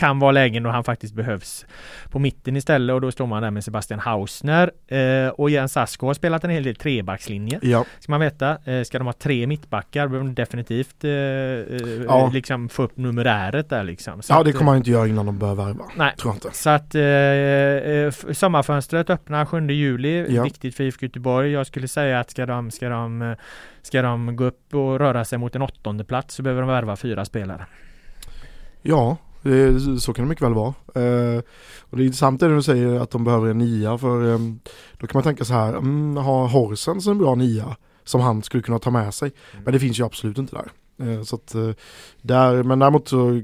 [0.00, 1.66] kan vara lägen då han faktiskt behövs
[2.10, 6.06] på mitten istället och då står man där med Sebastian Hausner eh, och Jens Asko
[6.06, 8.58] har spelat en hel del trebackslinje Ja, ska man veta.
[8.64, 12.30] Eh, ska de ha tre mittbackar behöver de definitivt eh, eh, Ja.
[12.32, 14.22] liksom få upp numeräret där liksom.
[14.22, 15.84] Så ja det eh, kommer man inte göra innan de börjar värva.
[15.96, 16.14] Nej.
[16.16, 16.48] Tror inte.
[16.52, 20.34] så att eh, eh, sommarfönstret öppnar 7 juli.
[20.34, 20.42] Ja.
[20.42, 21.52] Viktigt för IFK Göteborg.
[21.52, 23.36] Jag skulle säga att ska de, ska de, eh,
[23.82, 26.96] ska de gå upp och röra sig mot en åttonde plats så behöver de värva
[26.96, 27.66] fyra spelare.
[28.82, 30.74] Ja, det, så kan det mycket väl vara.
[30.94, 31.42] Eh,
[31.80, 34.38] och det är intressant det du säger att de behöver en nia för eh,
[34.98, 38.62] då kan man tänka så här, mm, har Horsens en bra nia som han skulle
[38.62, 39.32] kunna ta med sig?
[39.64, 40.70] Men det finns ju absolut inte där.
[41.00, 41.70] Eh, så att, eh,
[42.22, 43.42] där men däremot så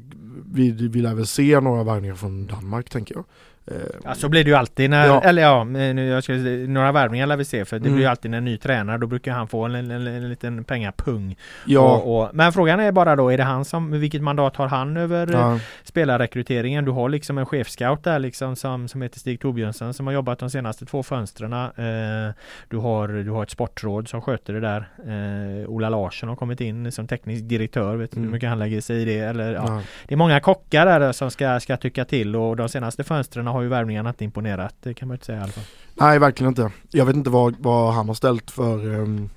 [0.53, 3.25] vi, vi lär väl se några värvningar från Danmark tänker jag.
[3.67, 5.23] Eh, Ja, så blir det ju alltid när, Ja.
[5.23, 7.95] eller ja, men jag ska, några värvningar lär vi se för det Mm.
[7.97, 10.29] blir ju alltid när en ny tränare då brukar han få en, en, en, en
[10.29, 11.37] liten pengapung.
[11.67, 14.67] ja, Och, och, men frågan är bara då, är det han som, vilket mandat har
[14.69, 16.85] han över eh, ja, spelarrekryteringen?
[16.85, 20.39] Du har liksom en chefscout där liksom som, som heter Stig Torbjörnsen som har jobbat
[20.39, 21.53] de senaste två fönstren.
[21.53, 22.35] Eh,
[22.69, 24.89] du, har, du har ett sportråd som sköter det där.
[25.07, 27.97] Eh, Ola Larsson har kommit in som teknisk direktör.
[27.97, 28.33] Vet du hur Mm.
[28.33, 29.19] mycket han lägger sig i det?
[29.19, 29.63] Eller, ja.
[29.67, 29.83] ja.
[30.09, 33.63] Det är många kockar där som ska, ska tycka till och de senaste fönstren har
[33.63, 34.75] ju värvningarna inte imponerat.
[34.83, 35.65] Det kan man inte säga i alla fall.
[35.95, 36.71] Nej, verkligen inte.
[36.91, 39.29] Jag vet inte vad, vad han har ställt för, ehm,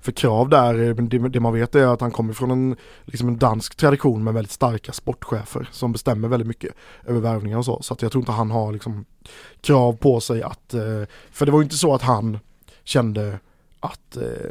[0.00, 0.94] för krav där.
[0.94, 4.24] Men det, det man vet är att han kommer från en, liksom en dansk tradition
[4.24, 6.74] med väldigt starka sportchefer som bestämmer väldigt mycket
[7.06, 7.82] över värvningar och så.
[7.82, 9.04] Så att jag tror inte han har liksom
[9.60, 12.38] krav på sig att, eh, för det var ju inte så att han
[12.84, 13.38] kände
[13.80, 14.50] att eh,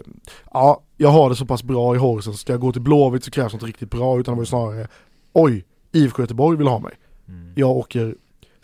[0.53, 3.31] ja, jag har det så pass bra i Horsen, ska jag gå till Blåvitt så
[3.31, 4.87] krävs något riktigt bra utan det var ju snarare
[5.33, 6.93] oj, IFK Göteborg vill ha mig.
[7.55, 8.15] Jag åker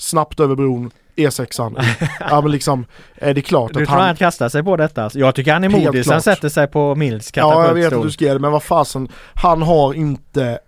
[0.04, 1.84] snabbt över bron, E6an.
[2.30, 2.86] ja men liksom,
[3.16, 4.16] är det klart Du att tror han han...
[4.16, 5.10] kastar sig på detta?
[5.14, 7.92] Jag tycker han är modig så han sätter sig på Mills Ja jag vet att
[7.92, 8.06] katapultstol.
[8.08, 10.60] du skrev det men vad fasen, han har inte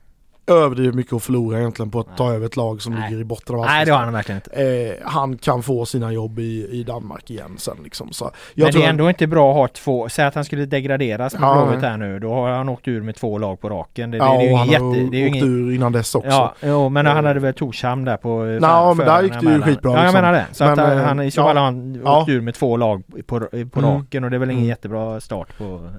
[0.47, 3.09] överdrivet mycket att förlora egentligen på att ta över ett lag som Nej.
[3.09, 4.03] ligger i botten av Nej det har allsvenskan.
[4.05, 4.41] han verkligen
[4.87, 5.03] inte.
[5.05, 8.11] eh, Han kan få sina jobb i, i Danmark igen sen liksom.
[8.13, 11.33] Så Men det är ändå inte bra att ha två, säg att han skulle degraderas
[11.33, 11.89] med Ja, Blåvitt nej.
[11.89, 14.11] här nu, då har han åkt ur med två lag på raken.
[14.11, 14.83] Det, det, ja, det är ju han jätte...
[14.83, 16.29] har Det är åkt ingen, ur innan dess också.
[16.29, 19.53] Ja, jo, men han hade väl Torshamn där på eh, Nå, men där gick det
[19.53, 20.21] ju skitbra, Ja jag liksom.
[20.21, 20.45] menar det.
[20.51, 21.45] Så Men, att eh, han, han i så ja.
[21.45, 22.21] fall har han Ja.
[22.21, 23.39] åkt ur med två lag på,
[23.71, 23.91] på Mm.
[23.91, 24.69] raken och det är väl ingen Mm.
[24.69, 25.89] jättebra start på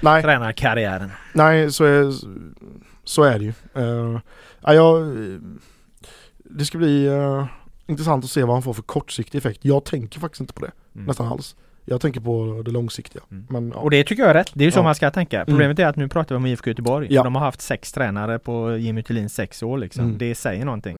[0.00, 1.12] Nej, tränarkarriären.
[1.32, 2.12] nej så är,
[3.08, 3.52] så är det ju.
[3.74, 4.20] Eh,
[4.60, 5.16] ja, jag,
[6.44, 7.46] det ska bli eh,
[7.86, 9.64] intressant att se vad han får för kortsiktig effekt.
[9.64, 10.72] Jag tänker faktiskt inte på det.
[10.94, 11.06] mm.
[11.06, 11.56] nästan alls.
[11.84, 13.22] Jag tänker på det långsiktiga.
[13.30, 13.46] Mm.
[13.50, 13.80] Men, ja.
[13.80, 14.50] Och det tycker jag är rätt.
[14.54, 14.82] Det är ju så Ja.
[14.82, 15.44] man ska tänka.
[15.44, 17.06] Problemet är att nu pratar vi om IFK Göteborg.
[17.10, 17.22] Ja.
[17.22, 20.04] De har haft sex tränare på Jimmy Thulins sex år liksom.
[20.04, 20.18] Mm.
[20.18, 20.96] Det säger någonting.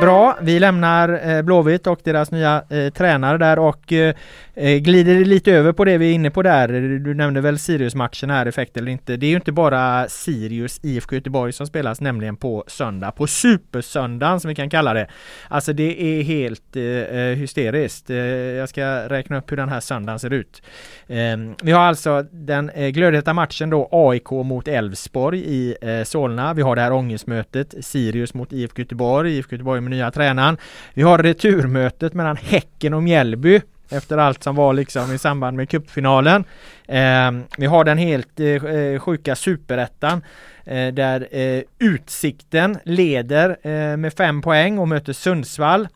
[0.00, 4.14] Bra, vi lämnar eh, Blåvitt och deras nya eh, tränare där och eh,
[4.54, 6.68] eh glider lite över på det vi är inne på där.
[6.98, 9.16] Du nämnde väl Sirius-matchen här, effekt eller inte.
[9.16, 13.10] Det är ju inte bara Sirius IFK Göteborg som spelas nämligen på söndag.
[13.10, 15.06] På Supersöndagen som vi kan kalla det.
[15.48, 18.10] Alltså det är helt eh, eh, hysteriskt.
[18.10, 20.62] Eh, jag ska räkna upp hur den här söndagen ser ut.
[21.06, 26.54] Eh, vi har alltså den eh, glödheta matchen då AIK mot Elfsborg i eh, Solna.
[26.54, 29.38] Vi har det här ångestmötet Sirius mot IFK Göteborg.
[29.38, 30.56] IFK Göteborg med nya tränaren.
[30.94, 33.60] Vi har returmötet mellan Häcken och Mjällby
[33.90, 36.44] efter allt som var liksom i samband med cupfinalen.
[36.88, 40.22] Eh, vi har den helt eh, eh, sjuka superettan
[40.64, 45.88] eh, där eh, Utsikten leder eh, med fem poäng och möter Sundsvall.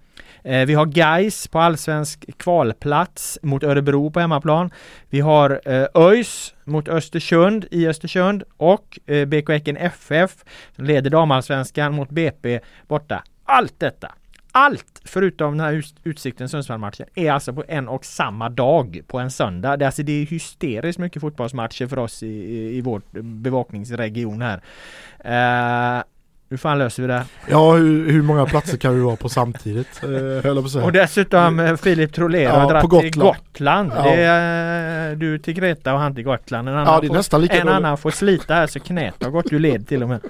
[0.44, 4.70] Eh, vi har Geis på allsvensk kvalplats mot Örebro på hemmaplan.
[5.10, 10.30] Vi har eh, ÖIS mot Östersund i Östersund och BK Häcken FF
[10.76, 13.22] som leder damallsvenskan mot BP borta.
[13.50, 14.14] Allt detta,
[14.52, 19.30] allt förutom den här Utsikten Sundsvall-matchen är alltså på en och samma dag på en
[19.30, 19.76] söndag.
[19.76, 22.26] Det, är alltså, det är hysteriskt mycket fotbollsmatcher för oss i,
[22.76, 24.60] i, vår bevakningsregion här.
[25.98, 26.02] Eh,
[26.50, 27.24] hur fan löser vi det?
[27.50, 30.02] Ja, hur, hur många platser kan vi vara på samtidigt?
[30.02, 30.08] Eh,
[30.44, 30.84] höll säga.
[30.84, 33.92] Och dessutom eh, Filip Trolén Ja, har dragit till Gotland.
[33.96, 34.02] Ja.
[34.02, 36.68] Det är, eh, du till Greta och han till Gotland.
[36.68, 39.88] En annan, Ja, får, en annan får slita här så knät har gått ur led
[39.88, 40.20] till och med.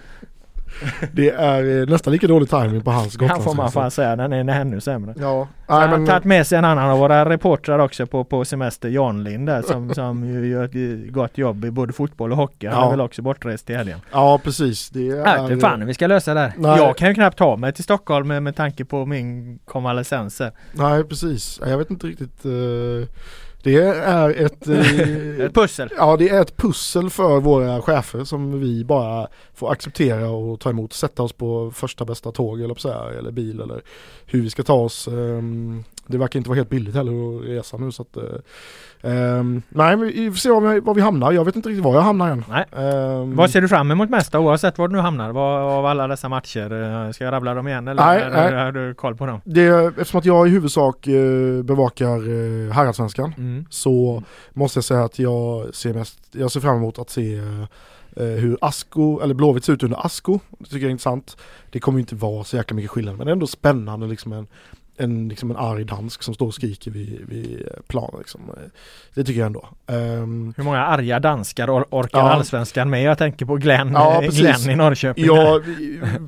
[1.12, 3.80] Det är eh, nästan lika dålig timing på hans Han får man Gotlandsresa.
[3.80, 5.14] fan säga, den är ännu sämre.
[5.18, 8.24] Ja, han nej har men tagit med sig en annan av våra reportrar också på,
[8.24, 12.30] på semester, Jan Lind där som, som ju gör ett gott jobb i både fotboll
[12.32, 12.66] och hockey.
[12.66, 12.86] Han Ja.
[12.86, 14.00] är väl också bortrest till helgen.
[14.12, 14.90] ja precis.
[14.90, 16.52] Det är, inte fan vi ska lösa det här.
[16.56, 16.76] Nej.
[16.78, 20.40] Jag kan ju knappt ta mig till Stockholm med, med tanke på min konvalescens.
[20.40, 20.52] här.
[20.72, 21.60] Nej precis.
[21.66, 22.44] Jag vet inte riktigt.
[22.44, 23.08] eh,
[23.62, 25.90] Det är ett eh, Ett pussel.
[25.96, 30.70] Ja det är ett pussel för våra chefer som vi bara får acceptera och ta
[30.70, 30.92] emot.
[30.92, 33.82] Sätta oss på första bästa tåg eller, så här, eller bil eller
[34.26, 35.08] hur vi ska ta oss.
[35.08, 38.22] Ehm, Det verkar inte vara helt billigt heller att resa nu så att eh,
[39.12, 41.32] ehm, Nej vi får se var vi, var vi hamnar.
[41.32, 42.44] Jag vet inte riktigt var jag hamnar än.
[42.48, 42.64] Nej.
[42.76, 45.32] Ehm, Vad ser du fram emot mest oavsett var du nu hamnar?
[45.32, 46.72] Vad, av alla dessa matcher?
[47.06, 48.54] Eh, Ska jag rabbla dem igen eller Nej, nej.
[48.64, 49.40] har du koll på dem?
[49.44, 53.64] det, eftersom att jag i huvudsak eh, bevakar eh, herrallsvenskan Mm.
[53.70, 57.34] så måste jag säga att jag ser mest, jag ser fram emot att se
[58.16, 60.38] eh, hur Asko, eller Blåvitt ser ut under Asko.
[60.58, 61.36] Det tycker jag är intressant.
[61.70, 64.32] Det kommer ju inte vara så jäkla mycket skillnad men det är ändå spännande liksom
[64.32, 64.46] en,
[64.98, 68.14] en, liksom en arg dansk som står och skriker vid, vid planen.
[68.18, 68.40] Liksom.
[68.56, 68.62] Eh,
[69.14, 69.68] Det tycker jag ändå.
[69.86, 72.30] Ehm, Hur många arga danskar or orkar Ja.
[72.30, 73.02] allsvenskan med?
[73.02, 74.30] Jag tänker på Glenn, Ja, eh.
[74.30, 75.24] Glenn i Norrköping.
[75.24, 75.60] Ja,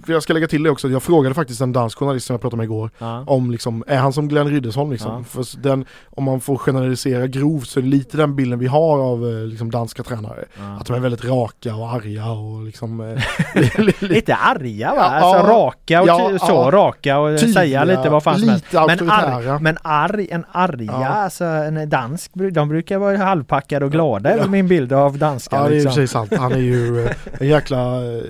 [0.06, 0.88] jag ska lägga till det också.
[0.88, 3.24] Jag frågade faktiskt en dansk journalist som jag pratade med igår Ja.
[3.26, 5.12] om liksom, är han som Glenn Riddersson liksom?
[5.12, 5.24] Ja.
[5.44, 8.98] För den, om man får generalisera grovt så är det lite den bilden vi har
[8.98, 10.44] av eh, liksom, danska tränare.
[10.80, 13.06] Att de är väldigt raka och arga och liksom eh,
[13.54, 14.96] li- li- li- Lite arga va?
[14.96, 18.59] Ja, alltså raka och så raka och säga lite vad fan som helst.
[18.64, 19.58] Lite Men, arg, auktoritära.
[19.58, 21.06] men arg, en arga, Ja.
[21.08, 25.56] alltså en dansk, de brukar vara halvpackade och glada väl min bild av danskar.
[25.56, 25.92] Ja det är liksom.
[25.92, 26.32] sig sant.
[26.38, 28.22] Han är ju eh, en jäkla, eh,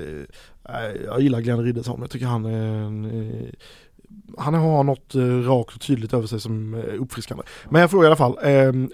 [1.07, 1.99] jag gillar Glenn Riddersson.
[2.01, 3.47] Jag tycker han är en, eh,
[4.39, 7.43] han har något eh, rakt och tydligt över sig som är uppfriskande.
[7.71, 8.51] Men jag frågar i alla fall, eh,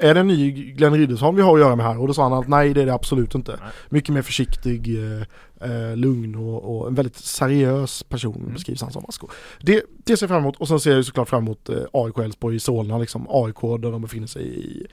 [0.08, 2.00] är det en ny Glenn Riddersson vi har att göra med här?
[2.00, 3.58] Och då sa han att nej det är det absolut inte.
[3.88, 5.22] Mycket mer försiktig, eh,
[5.70, 8.52] eh, lugn och, och en väldigt seriös person Mm.
[8.52, 9.04] beskrivs han som.
[9.08, 9.28] Asko.
[9.60, 12.18] Det, det ser jag fram emot och sen ser jag såklart fram emot eh, AIK
[12.18, 13.26] Elfsborg i Solna liksom.
[13.28, 14.86] AIK där de befinner sig i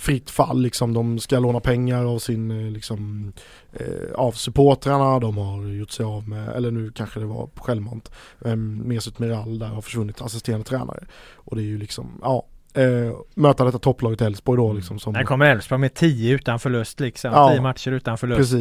[0.00, 0.94] fritt fall liksom.
[0.94, 3.32] De ska låna pengar av sin eh, liksom
[3.72, 5.18] eh, av supportrarna.
[5.18, 8.10] De har gjort sig av med, eller nu kanske det var på självmant,
[8.44, 11.04] eh, Mesut Miral där har försvunnit assisterande tränare.
[11.34, 15.24] Och det är ju liksom, ja, eh, möta detta topplaget Elfsborg då liksom som Där
[15.24, 17.32] kommer Elfsborg med 10 utan förlust liksom.
[17.32, 18.60] Ja, 10 matcher utan förlust eh,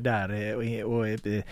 [0.00, 0.50] där.
[0.50, 1.42] eh, Och, och, eh,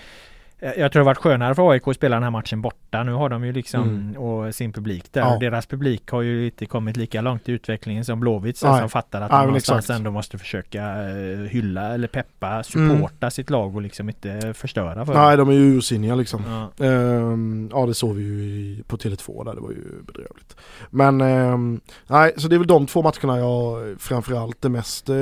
[0.61, 3.03] jag tror det varit skönare för AIK att spela den här matchen borta.
[3.03, 4.17] Nu har de ju liksom Mm.
[4.17, 5.21] och sin publik där.
[5.21, 5.39] Ja.
[5.41, 9.31] Deras publik har ju inte kommit lika långt i utvecklingen som Blåvitt som fattar att
[9.31, 9.97] de någonstans exakt.
[9.99, 15.15] ändå måste försöka eh, hylla eller peppa, supporta sitt lag och liksom inte förstöra för
[15.15, 15.49] Nej dem.
[15.49, 16.43] de är ju ursinniga liksom.
[16.79, 16.87] Ja.
[16.87, 20.57] Ehm, ja det såg vi ju på Tele2 där, det var ju bedrövligt.
[20.91, 25.17] Men ehm, nej, så det är väl de två matcherna jag framförallt är mest eh,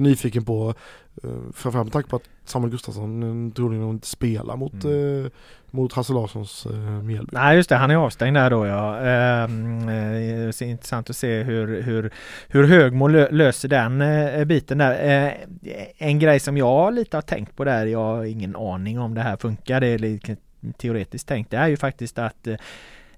[0.00, 0.74] nyfiken på.
[1.24, 5.24] Uh, framförallt med tanke på att Samuel Gustafsson troligen inte spelar mot, Mm.
[5.24, 5.30] eh,
[5.70, 7.30] mot Hasse Larssons uh, Mjällby.
[7.32, 8.98] Nej just det, han är avstängd där då ja.
[9.00, 12.10] Ehm, eh, så intressant att se hur, hur,
[12.48, 15.26] hur Högmo lö, löser den eh, biten där.
[15.26, 15.32] Eh,
[15.98, 19.20] en grej som jag lite har tänkt på där, jag har ingen aning om det
[19.20, 20.36] här funkar, det är lite
[20.78, 22.48] teoretiskt tänkt, det är ju faktiskt att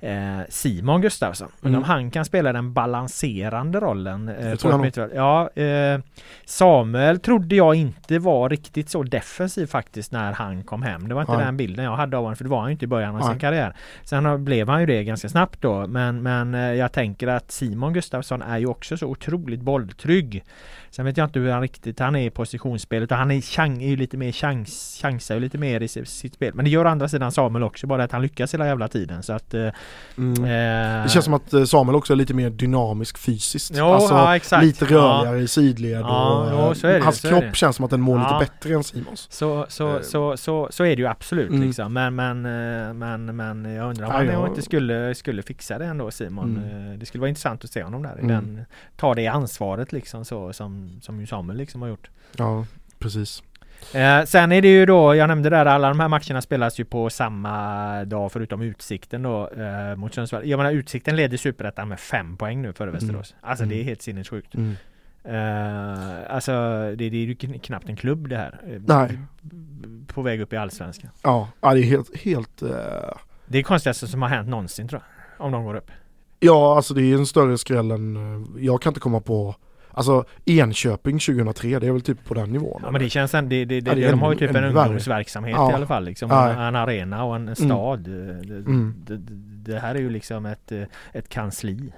[0.01, 1.49] eh, Simon Gustafsson.
[1.62, 1.74] Mm.
[1.74, 4.28] Om han kan spela den balanserande rollen.
[4.28, 5.09] Eh, jag nog.
[5.14, 6.01] Ja, eh,
[6.44, 11.09] Samuel trodde jag inte var riktigt så defensiv faktiskt när han kom hem.
[11.09, 11.44] Det var inte Nej.
[11.44, 13.30] den bilden jag hade av honom för det var han inte i början av Nej.
[13.30, 13.74] sin karriär.
[14.05, 17.92] Sen blev han ju det ganska snabbt då men, men eh, jag tänker att Simon
[17.92, 20.44] Gustafsson är ju också så otroligt bolltrygg.
[20.97, 23.80] Sen vet jag inte hur han riktigt han är i positionsspelet och han är, chans,
[23.80, 26.55] är ju lite mer chans, chansar ju lite mer i sitt spel.
[26.55, 29.22] Men det gör å andra sidan Samuel också, bara att han lyckas hela jävla tiden.
[29.22, 29.68] Så att, eh,
[30.18, 30.44] mm.
[30.44, 33.72] eh, det känns som att eh, Samuel också är lite mer dynamisk fysiskt.
[33.74, 34.64] Jo, alltså ja, exakt.
[34.64, 35.42] lite rörligare ja.
[35.42, 38.18] i sidled ja, och, jo, så är det, hans kropp känns som att den mår
[38.18, 39.26] lite bättre än Simons.
[39.30, 41.62] Så, så, så, så, så är det ju absolut mm.
[41.62, 41.92] liksom.
[41.92, 42.42] Men, men,
[42.99, 46.57] men, men jag undrar om han ja, inte skulle, skulle fixa det ändå Simon.
[46.57, 46.99] Mm.
[46.99, 48.12] Det skulle vara intressant att se honom där.
[48.12, 48.28] Mm.
[48.28, 48.64] Den,
[48.97, 52.11] ta det ansvaret liksom så som, som ju Samuel liksom har gjort.
[52.37, 52.66] Ja,
[52.99, 53.43] precis.
[53.95, 56.84] Eh, sen är det ju då, jag nämnde där, alla de här matcherna spelas ju
[56.84, 60.49] på samma dag förutom Utsikten då eh, mot Sundsvall.
[60.49, 63.01] Jag menar Utsikten leder Superettan med fem poäng nu före mm.
[63.01, 63.32] Västerås.
[63.32, 63.51] Mm.
[63.51, 63.76] Alltså mm.
[63.76, 64.55] det är helt sinnessjukt.
[64.55, 64.74] Mm.
[65.24, 66.53] Eh, alltså
[66.97, 68.61] det, det, är ju knappt en klubb det här.
[68.66, 69.18] Eh, Nej.
[70.07, 71.11] På väg upp i Allsvenskan.
[71.22, 72.70] Ja, ja det är helt, helt uh...
[73.47, 75.47] Det är konstigaste som har hänt någonsin tror jag.
[75.47, 75.91] Om de går upp.
[76.41, 79.55] Ja, alltså det är en större skräll än, jag kan inte komma på
[79.97, 82.80] Alltså Enköping 2003, det är väl typ på den nivån.
[82.84, 84.76] Ja men det känns ändå, det, det, det, ja, de har ju typ en, en
[84.76, 85.70] ungdomsverksamhet ja.
[85.70, 86.30] i alla fall liksom.
[86.30, 86.68] Ja.
[86.68, 87.57] En arena och en mm.
[87.57, 88.07] stad.
[88.07, 88.94] Mm.
[89.07, 89.16] Det,
[89.72, 90.72] det, här är ju liksom ett,
[91.12, 91.92] ett kansli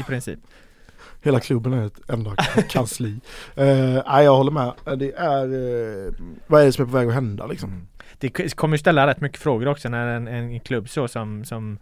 [0.00, 0.38] i princip.
[1.22, 2.36] Hela klubben är ett enda
[2.68, 3.10] kansli.
[3.10, 3.18] uh,
[4.06, 4.72] nej jag håller med.
[4.98, 6.12] Det är, uh,
[6.46, 7.70] vad är det som är på väg att hända liksom?
[7.70, 7.86] Mm.
[8.18, 11.78] Det kommer ställa rätt mycket frågor också när en, en klubb så som, som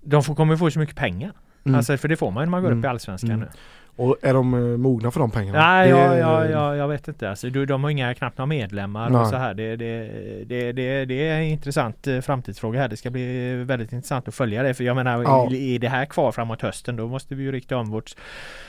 [0.00, 1.32] de får, kommer få så mycket pengar.
[1.64, 1.76] Mm.
[1.76, 2.90] Alltså för det får man ju när man går upp i mm.
[2.90, 3.40] Allsvenskan mm.
[3.40, 3.48] nu.
[3.96, 5.58] Och är de eh, mogna för de pengarna?
[5.58, 7.30] Nej, jag, jag, jag, jag, vet inte.
[7.30, 9.20] Alltså, de har inga, knappt några medlemmar Nej.
[9.20, 9.54] och så här.
[9.54, 10.08] Det, det,
[10.46, 12.88] det, det, det är en intressant eh, framtidsfråga här.
[12.88, 14.74] Det ska bli väldigt intressant att följa det.
[14.74, 15.50] För jag menar, ja.
[15.52, 18.14] är det här kvar framåt hösten då måste vi ju rikta om vårt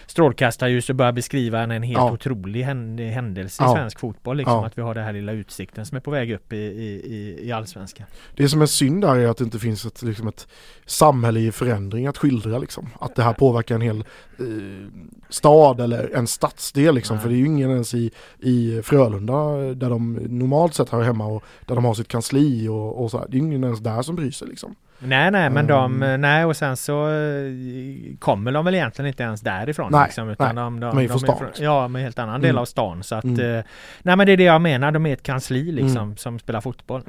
[0.06, 2.12] strålkastarljus och börja beskriva en, en helt ja.
[2.12, 3.76] otrolig händelse i ja.
[3.76, 4.38] svensk fotboll.
[4.38, 4.66] Liksom, ja.
[4.66, 7.52] Att vi har den här lilla utsikten som är på väg upp i, i, i
[7.52, 8.08] Allsvenskan.
[8.36, 10.48] Det som är synd där är att det inte finns ett, liksom ett
[10.86, 12.58] samhälle i förändring att skildra.
[12.58, 12.90] Liksom.
[13.00, 13.98] Att det här påverkar en hel
[14.40, 14.46] eh,
[15.30, 16.96] stad eller en stadsdel.
[16.96, 17.20] Liksom.
[17.20, 21.26] För det är ju ingen ens i, i Frölunda där de normalt sett hör hemma
[21.26, 23.28] och där de har sitt kansli och, och så här.
[23.30, 24.48] Det är ingen ens där som bryr sig.
[24.48, 24.76] Liksom.
[25.06, 26.22] Nej nej men de, mm.
[26.22, 27.52] nej och sen så eh,
[28.20, 31.08] kommer de väl egentligen inte ens därifrån nej, liksom, utan nej, de, de, de är
[31.08, 31.38] från stan.
[31.38, 32.62] Från, ja, med helt annan del mm.
[32.62, 33.56] av stan så att mm.
[33.56, 33.64] eh,
[34.02, 36.18] Nej men det är det jag menar, de är ett kansli liksom mm.
[36.18, 37.02] som spelar fotboll.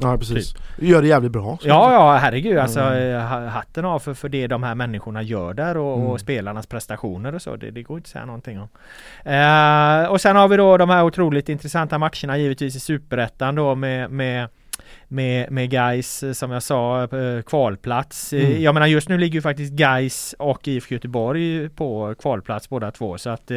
[0.00, 0.52] Ja precis.
[0.52, 0.62] Typ.
[0.78, 1.58] Gör det jävligt bra.
[1.62, 3.14] Ja ja herregud alltså mm.
[3.14, 6.06] Eh, hatten av för, för det de här människorna gör där och, mm.
[6.06, 7.56] och spelarnas prestationer och så.
[7.56, 8.68] Det, det, går inte att säga någonting om.
[9.32, 13.74] Eh, och sen har vi då de här otroligt intressanta matcherna givetvis i Superettan då
[13.74, 14.48] med, med
[15.08, 18.32] med, med Gais eh, som jag sa eh, kvalplats.
[18.32, 18.62] Eh, mm.
[18.62, 23.18] Jag menar just nu ligger ju faktiskt Gais och IFK Göteborg på kvalplats båda två
[23.18, 23.50] så att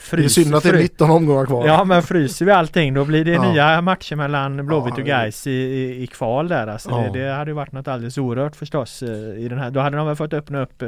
[0.00, 1.66] frys, Det är synd att det är 19 omgångar kvar.
[1.66, 3.52] Ja men fryser vi allting då blir det ja.
[3.52, 6.90] nya matcher mellan Blåvitt ja, och Gais i, i, i, kval där alltså.
[6.90, 7.10] Ja.
[7.12, 9.02] Det, det, hade ju varit något alldeles oerhört förstås
[9.38, 9.70] i den här.
[9.70, 10.82] Då hade de väl fått öppna upp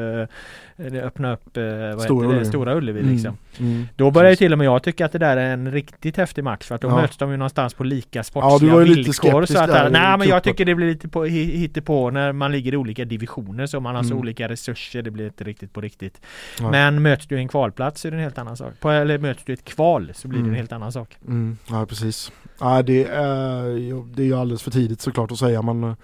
[1.02, 1.56] öppna upp
[1.94, 3.12] vad Stora Ullevi, Stora Ullevi mm.
[3.12, 3.36] liksom.
[3.58, 3.88] Mm.
[3.96, 6.44] Då börjar ju till och med jag tycka att det där är en riktigt häftig
[6.44, 9.46] match för att då möts de ju någonstans på lika sportsliga ja, villkor.
[9.46, 12.74] Så att, där, nej men jag tycker det blir lite på, på när man ligger
[12.74, 14.18] i olika divisioner så man har så mm.
[14.18, 15.02] olika resurser.
[15.02, 16.20] Det blir inte riktigt på riktigt.
[16.60, 16.70] Ja.
[16.70, 18.72] Men möts du en kvalplats så är det en helt annan sak.
[18.80, 20.44] På, eller möts du ett kval så blir mm.
[20.44, 20.60] det en mm.
[20.60, 21.16] helt annan sak.
[21.26, 21.56] Mm.
[21.70, 22.32] Ja precis.
[22.60, 25.94] Ja, det, är, det är ju alldeles för tidigt såklart att säga men eh,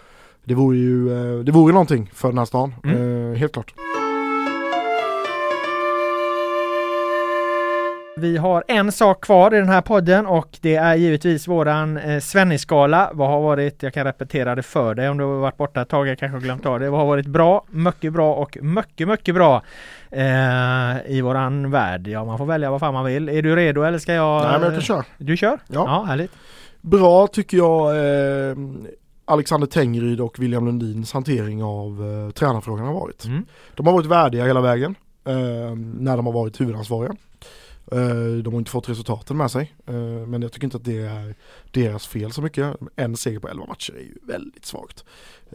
[0.44, 2.74] det vore ju eh, det vore någonting för den här stan.
[2.84, 3.32] Mm.
[3.32, 3.74] Eh, helt klart.
[8.24, 12.20] Vi har en sak kvar i den här podden och det är givetvis våran eh,
[12.20, 13.10] Svennisskala.
[13.12, 15.88] Vad har varit, jag kan repetera det för dig om du har varit borta ett
[15.88, 16.90] tag, jag kanske har glömt av det.
[16.90, 19.62] Vad har varit bra, mycket bra och mycket, mycket bra
[20.10, 22.08] eh, i våran värld?
[22.08, 23.28] Ja, man får välja vad fan man vill.
[23.28, 24.42] Är du redo eller ska jag?
[24.42, 25.04] Nej, men jag kan köra.
[25.18, 25.58] Du kör?
[25.66, 26.32] Ja, ja härligt.
[26.80, 28.56] Bra tycker jag eh,
[29.24, 33.24] Alexander Tengryd och William Lundins hantering av eh, tränarfrågan har varit.
[33.24, 33.46] Mm.
[33.74, 34.94] De har varit värdiga hela vägen
[35.24, 35.34] eh,
[35.76, 37.14] när de har varit huvudansvariga.
[37.94, 40.98] Eh, de har inte fått resultaten med sig, eh, men jag tycker inte att det
[40.98, 41.34] är
[41.70, 42.76] deras fel så mycket.
[42.96, 45.04] En seger på 11 matcher är ju väldigt svagt.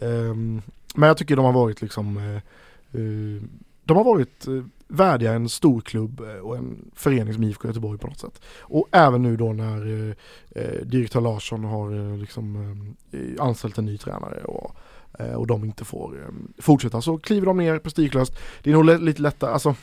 [0.02, 0.62] Ehm,
[0.96, 2.42] men jag tycker de har varit liksom eh,
[3.84, 4.46] de har varit
[4.88, 8.42] värdiga en stor klubb och en förening som IFK Göteborg på något sätt.
[8.60, 10.16] Och även nu då när
[10.86, 12.96] direktör Larsson har liksom
[13.40, 14.76] anställt en ny tränare och,
[15.36, 18.40] och de inte får fortsätta så kliver de ner prestigelöst.
[18.64, 19.76] Det är nog lite lättare, alltså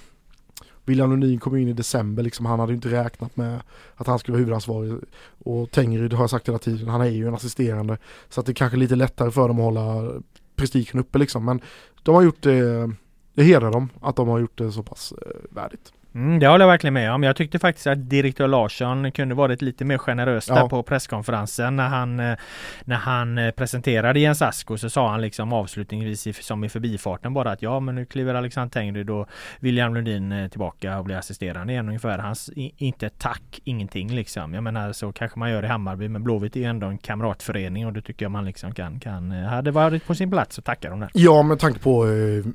[0.86, 3.60] William Lundin kom in i december, liksom, han hade ju inte räknat med
[3.94, 4.92] att han skulle vara huvudansvarig.
[5.38, 7.98] Och Tengryd har jag sagt hela tiden, han är ju en assisterande.
[8.28, 10.12] Så att det är kanske lite lättare för dem att hålla
[10.56, 11.44] prestigen uppe liksom.
[11.44, 11.60] Men
[12.02, 12.90] de har gjort det,
[13.34, 15.92] det hedrar dem att de har gjort det så pass eh, värdigt.
[16.16, 17.22] Mm, det håller jag verkligen med om.
[17.22, 21.88] Jag tyckte faktiskt att direktör Larsson kunde varit lite mer generös där på presskonferensen när
[21.88, 22.36] han eh,
[22.84, 27.50] när han eh, presenterade Jens Asko så sa han liksom avslutningsvis som i förbifarten bara
[27.50, 29.28] att ja men nu kliver Alexander Tengryd och
[29.60, 32.18] William Lundin eh, tillbaka och blir assisterande igen ungefär.
[32.18, 34.54] Hans inte tack, ingenting liksom.
[34.54, 37.86] Jag menar så kanske man gör i Hammarby men Blåvitt är ju ändå en kamratförening
[37.86, 40.90] och det tycker jag man liksom kan, kan hade varit på sin plats att tacka
[40.90, 41.10] dem där.
[41.14, 42.06] Ja med tanke på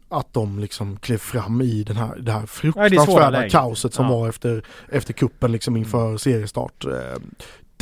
[0.09, 4.11] att de liksom klev fram i den här, det här fruktansvärda kaoset som ja.
[4.11, 6.19] var efter, efter kuppen liksom inför mm.
[6.19, 6.85] seriestart.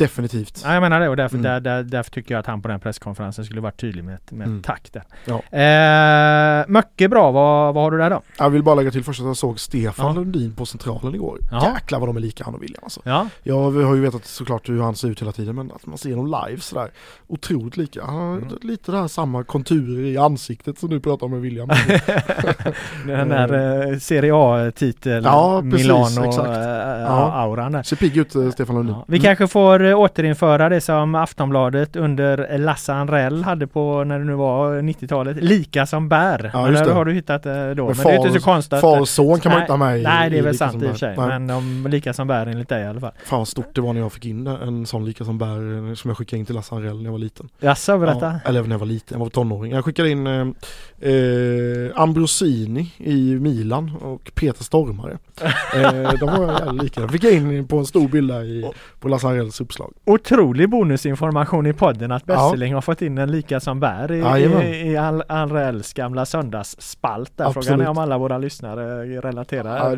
[0.00, 0.62] Eh, Definitivt.
[0.64, 1.52] Ja, jag menar det och därför, mm.
[1.52, 4.46] där, där, därför tycker jag att han på den presskonferensen skulle varit tydlig med, med
[4.46, 4.62] mm.
[4.62, 5.02] där.
[5.24, 5.42] Ja.
[5.58, 8.22] Eh, mycket bra, vad, vad har du där då?
[8.38, 10.12] Jag vill bara lägga till först att jag såg Stefan ja.
[10.12, 11.38] Lundin på Centralen igår.
[11.50, 11.72] Jaha.
[11.74, 13.00] Jäklar vad de är lika han och William alltså.
[13.04, 13.28] Ja.
[13.42, 16.16] Jag har ju vetat såklart hur han ser ut hela tiden men att man ser
[16.16, 16.90] dem live sådär
[17.26, 18.04] otroligt lika.
[18.04, 18.58] Han har mm.
[18.60, 21.68] lite där samma konturer i ansiktet som du pratar om med William.
[23.06, 27.84] den där eh, Serie A-titel, ja, Milano-auran äh, ja.
[27.84, 28.96] Ser pigg ut eh, Stefan Lundin.
[29.06, 29.24] Vi mm.
[29.24, 34.82] kanske får återinföra det som Aftonbladet under Lasse Anrell hade på när det nu var
[34.82, 35.36] 90-talet.
[35.36, 36.50] Lika som bär.
[36.52, 37.86] Ja, men har du hittat det då.
[37.86, 38.80] Men, men det är inte så konstigt.
[38.80, 40.90] Far och son kan man inte ha med Nej det är väl sant i och
[40.90, 41.16] för sig.
[41.16, 43.12] Men de lika som bär enligt dig i alla fall.
[43.24, 46.10] Fan vad stort det var när jag fick in en sån lika som bär som
[46.10, 47.48] jag skickade in till Lasse Anrell när jag var liten.
[47.60, 48.40] Jaså berätta.
[48.44, 49.72] Ja, eller när jag var liten, jag var tonåring.
[49.72, 50.54] Jag skickade in
[51.00, 55.18] eh, Ambrosini i Milan och Peter Stormare.
[55.74, 57.00] eh, de var jävligt lika.
[57.00, 58.70] Jag fick in på en stor bild där i,
[59.00, 59.92] på Lasse Anrells uppslag.
[60.04, 62.76] Otrolig bonusinformation i podden att Besseling ja.
[62.76, 67.32] har fått in en lika som bär i, i, i Al Alrells gamla söndagsspalt.
[67.36, 69.96] Där frågan är om alla våra lyssnare relaterar,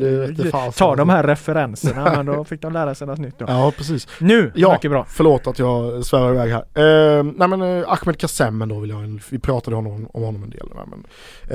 [0.52, 3.44] ja, tar de här referenserna men då fick de lära sig något nytt då.
[3.48, 4.08] Ja precis.
[4.18, 5.06] Nu, ja, mycket bra.
[5.08, 7.18] Förlåt att jag svävar iväg här.
[7.18, 10.42] Eh, nej men eh, Ahmed Kassem då vill jag, vi pratade om honom, om honom
[10.42, 10.68] en del.
[10.96, 11.06] Men,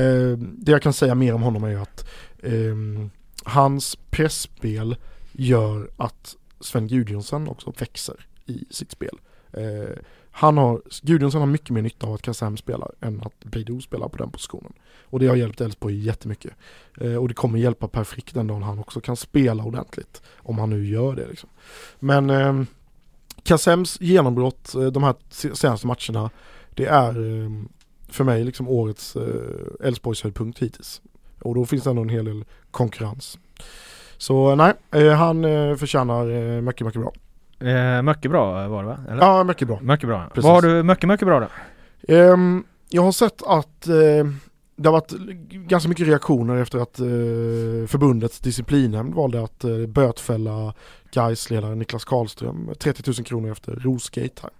[0.04, 2.08] eh, det jag kan säga mer om honom är att
[2.40, 2.76] eh,
[3.44, 4.96] hans pressspel
[5.32, 9.20] gör att Sven Gudjonsson också växer i sitt spel.
[9.54, 9.96] Eh,
[10.32, 14.10] han har, Gudjonsson har mycket mer nytta av att Kassem spelar än att Beidou spelar
[14.10, 14.74] på den positionen.
[15.04, 16.54] Och det har hjälpt Elfsborg jättemycket.
[17.02, 20.22] Eh, och det kommer hjälpa Per Frick den dagen han också kan spela ordentligt.
[20.38, 21.50] Om han nu gör det liksom.
[22.00, 22.66] Men ehm, eh,
[23.44, 25.16] Kassems genombrott de här
[25.56, 26.30] senaste matcherna
[26.70, 27.70] det är ehm,
[28.10, 31.02] för mig liksom årets eh, Elfsborgs höjdpunkt hittills.
[31.42, 33.38] Och då finns det ändå en hel del konkurrens.
[34.18, 37.14] Så nej, eh, han eh, förtjänar eh, mycket, mycket bra.
[37.70, 38.98] Eh, mycket bra var det va?
[39.10, 39.22] Eller?
[39.22, 39.80] Ja, mycket bra.
[39.82, 40.28] Mycket bra.
[40.28, 40.44] Precis.
[40.44, 41.48] Vad har du mycket, mycket bra då?
[42.16, 43.82] Um, jag har sett att
[44.76, 45.12] det har varit
[45.50, 46.96] ganska mycket reaktioner efter att
[47.90, 50.74] förbundets disciplinnämnd valde att uh, bötfälla
[51.12, 54.52] Gais-ledaren Niklas Karlström 30 000 kronor efter Rosgate här.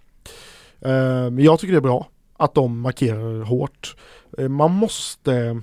[0.86, 2.06] Uh, jag tycker det är bra
[2.38, 3.96] att de markerar hårt.
[4.38, 5.62] Eh, man måste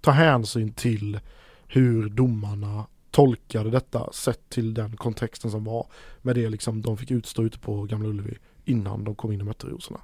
[0.00, 1.20] ta hänsyn till
[1.66, 5.86] hur domarna tolkade detta sett till den kontexten som var
[6.22, 9.46] med det liksom de fick utstå ute på Gamla Ullevi innan de kom in och
[9.46, 10.00] mötte Rosorna.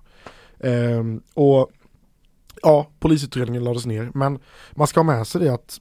[0.60, 1.70] Ehm, och
[2.62, 4.38] ja, polisutredningen lades ner men
[4.72, 5.80] man ska ha med sig det att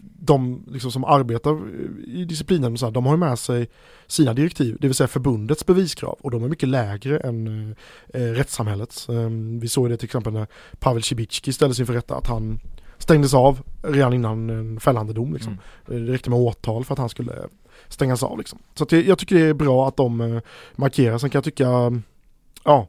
[0.00, 1.60] de liksom som arbetar
[2.06, 3.68] i disciplinen, så här, de har med sig
[4.06, 7.70] sina direktiv, det vill säga förbundets beviskrav och de är mycket lägre än
[8.14, 9.08] eh, rättssamhällets.
[9.08, 9.28] Eh,
[9.60, 10.46] vi såg det till exempel när
[10.78, 12.60] Pavel Cibicki ställdes inför rätta att han
[12.98, 15.34] stängdes av redan innan en fällande dom.
[15.34, 15.58] Liksom.
[15.88, 16.06] Mm.
[16.06, 17.32] Det räckte med åtal för att han skulle
[17.88, 18.38] stängas av.
[18.38, 18.58] Liksom.
[18.74, 20.42] Så det, jag tycker det är bra att de eh,
[20.76, 21.18] markerar.
[21.18, 21.64] Sen kan jag tycka,
[22.64, 22.84] ja, eh,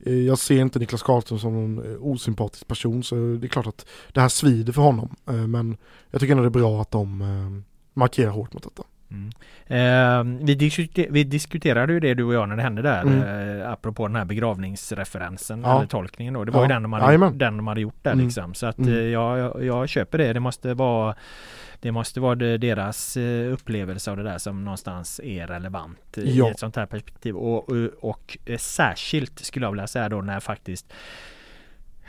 [0.00, 3.66] Eh, jag ser inte Niklas Karlström som en eh, osympatisk person så det är klart
[3.66, 5.16] att det här svider för honom.
[5.26, 5.76] Eh, men
[6.10, 8.82] jag tycker ändå det är bra att de markerar hårt mot detta.
[9.10, 9.30] Mm.
[9.66, 13.60] Eh, vi, diskuter vi, diskuterade ju det du och jag när det hände där mm.
[13.60, 15.76] eh, Apropå den här begravningsreferensen ja.
[15.76, 16.64] eller tolkningen då Det var ja.
[16.64, 18.24] ju den de hade, den de hade gjort där mm.
[18.24, 18.94] liksom Så att mm.
[18.94, 21.14] eh, jag, jag, köper det Det måste vara
[21.80, 26.48] Det måste vara deras eh, upplevelse av det där som någonstans är relevant ja.
[26.48, 30.20] I ett sånt här perspektiv och, och, och eh, särskilt skulle jag vilja säga då
[30.20, 30.92] när faktiskt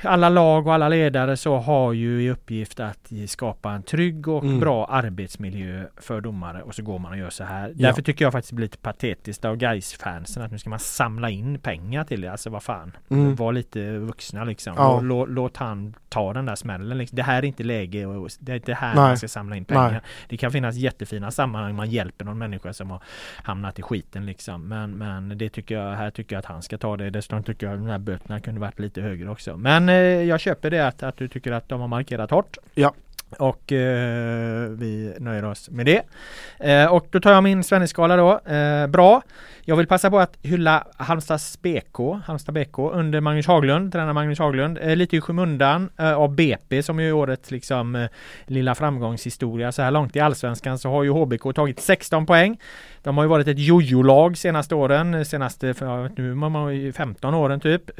[0.01, 4.43] alla lag och alla ledare så har ju i uppgift att skapa en trygg och
[4.43, 4.59] mm.
[4.59, 7.73] bra arbetsmiljö för domare och så går man och gör så här.
[7.75, 7.87] Ja.
[7.87, 10.79] Därför tycker jag faktiskt det blir lite patetiskt av guys fansen att nu ska man
[10.79, 12.31] samla in pengar till det.
[12.31, 12.91] Alltså vad fan.
[13.09, 13.35] Mm.
[13.35, 14.73] Var lite vuxna liksom.
[14.77, 14.99] Ja.
[15.01, 16.97] Låt, låt han ta den där smällen.
[16.97, 17.15] Liksom.
[17.15, 19.03] Det här är inte läge och det är inte här Nej.
[19.03, 19.91] man ska samla in pengar.
[19.91, 20.01] Nej.
[20.29, 23.01] Det kan finnas jättefina sammanhang man hjälper någon människa som har
[23.43, 24.67] hamnat i skiten liksom.
[24.67, 27.09] Men, men det tycker jag, här tycker jag att han ska ta det.
[27.09, 29.57] Dessutom tycker jag att de här böterna kunde varit lite högre också.
[29.57, 32.57] Men Eh, jag köper det att, att du tycker att de har markerat hårt.
[32.75, 32.93] Ja.
[33.37, 36.01] Och eh, vi nöjer oss med det.
[36.59, 38.53] Eh, och då tar jag min Svenneskala då.
[38.53, 39.21] Eh, bra.
[39.69, 44.39] Jag vill passa på att hylla Halmstads BK, Halmstad BK under Magnus Haglund, tränare Magnus
[44.39, 44.77] Haglund.
[44.81, 48.09] Eh, lite i skymundan eh, av BP som ju är årets liksom eh,
[48.45, 52.59] lilla framgångshistoria så här långt i Allsvenskan så har ju HBK tagit 16 poäng.
[53.03, 57.59] De har ju varit ett jojo-lag senaste åren, senaste, för, nu man ju 15 åren
[57.59, 57.97] typ.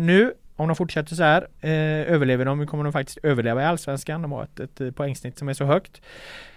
[0.00, 4.22] Nu om de fortsätter så här eh, överlever de, kommer de faktiskt överleva i Allsvenskan.
[4.22, 6.00] De har ett, ett poängsnitt som är så högt.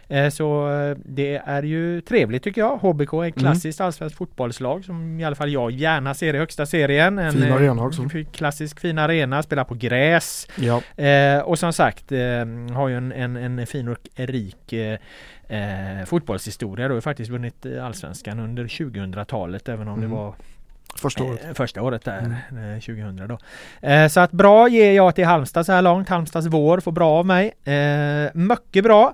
[0.08, 2.78] Eh, så eh, det är ju trevligt tycker jag.
[2.78, 3.52] HBK är ett mm.
[3.52, 3.86] klassiskt mm.
[3.86, 7.20] allsvenskt fotbollslag som i alla fall jag gärna ser i högsta serien.
[7.20, 8.10] En fin arena också.
[8.32, 10.48] Klassisk fin arena, spelar på gräs.
[10.56, 11.04] Ja.
[11.04, 12.10] Eh, och som sagt
[12.74, 16.88] har ju en, en, en fin och rik eh, fotbollshistoria.
[16.88, 20.10] De har faktiskt vunnit allsvenskan under 2000-talet även om mm.
[20.10, 20.36] det var
[21.00, 21.46] Första året.
[21.46, 22.20] Eh, första året där,
[22.52, 22.82] eh, mm.
[22.82, 23.38] 2000 då.
[23.88, 26.10] Eh, så att bra ger jag till Halmstad så här långt.
[26.10, 27.54] Halmstads vår får bra av mig.
[27.64, 29.14] Eh, mycket bra.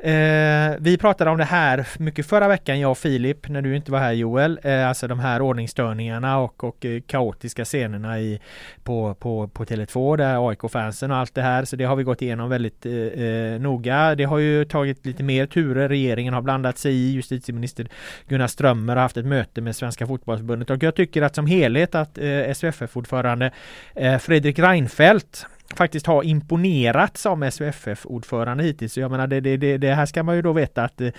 [0.00, 3.92] Eh, vi pratade om det här mycket förra veckan, jag och Filip, när du inte
[3.92, 4.60] var här Joel.
[4.62, 8.40] Eh, alltså de här ordningsstörningarna och, och eh, kaotiska scenerna i,
[8.82, 11.64] på, på, på Tele2, där AIK-fansen och allt det här.
[11.64, 14.14] Så det har vi gått igenom väldigt eh, eh, noga.
[14.14, 15.88] Det har ju tagit lite mer turer.
[15.88, 17.12] Regeringen har blandat sig i.
[17.12, 17.88] Justitieminister
[18.28, 20.70] Gunnar Strömmer har haft ett möte med Svenska Fotbollförbundet.
[20.70, 23.50] och jag tycker att som helhet att eh, SVFF-ordförande
[23.94, 25.46] eh, Fredrik Reinfeldt
[25.76, 28.92] faktiskt har imponerat som SUFF-ordförande hittills.
[28.92, 31.10] Så jag menar det, det, det, här ska man ju då veta att eh,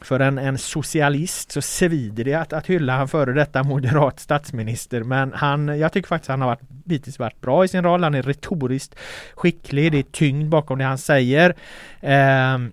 [0.00, 5.02] för en, en socialist så svider det att, att hylla han före detta moderat statsminister.
[5.02, 8.02] Men han, jag tycker faktiskt han har varit, hittills varit bra i sin roll.
[8.02, 8.98] Han är retoriskt
[9.34, 9.92] skicklig.
[9.92, 11.54] Det är tyngd bakom det han säger.
[12.00, 12.72] Ehm,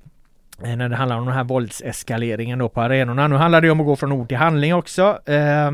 [0.64, 3.28] eh, när det handlar om den här våldseskaleringen då på arenorna.
[3.28, 5.20] Nu handlar det om att gå från ord till handling också.
[5.26, 5.72] Eh,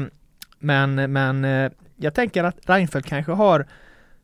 [0.60, 3.66] men, men eh, jag tänker att Reinfeldt kanske har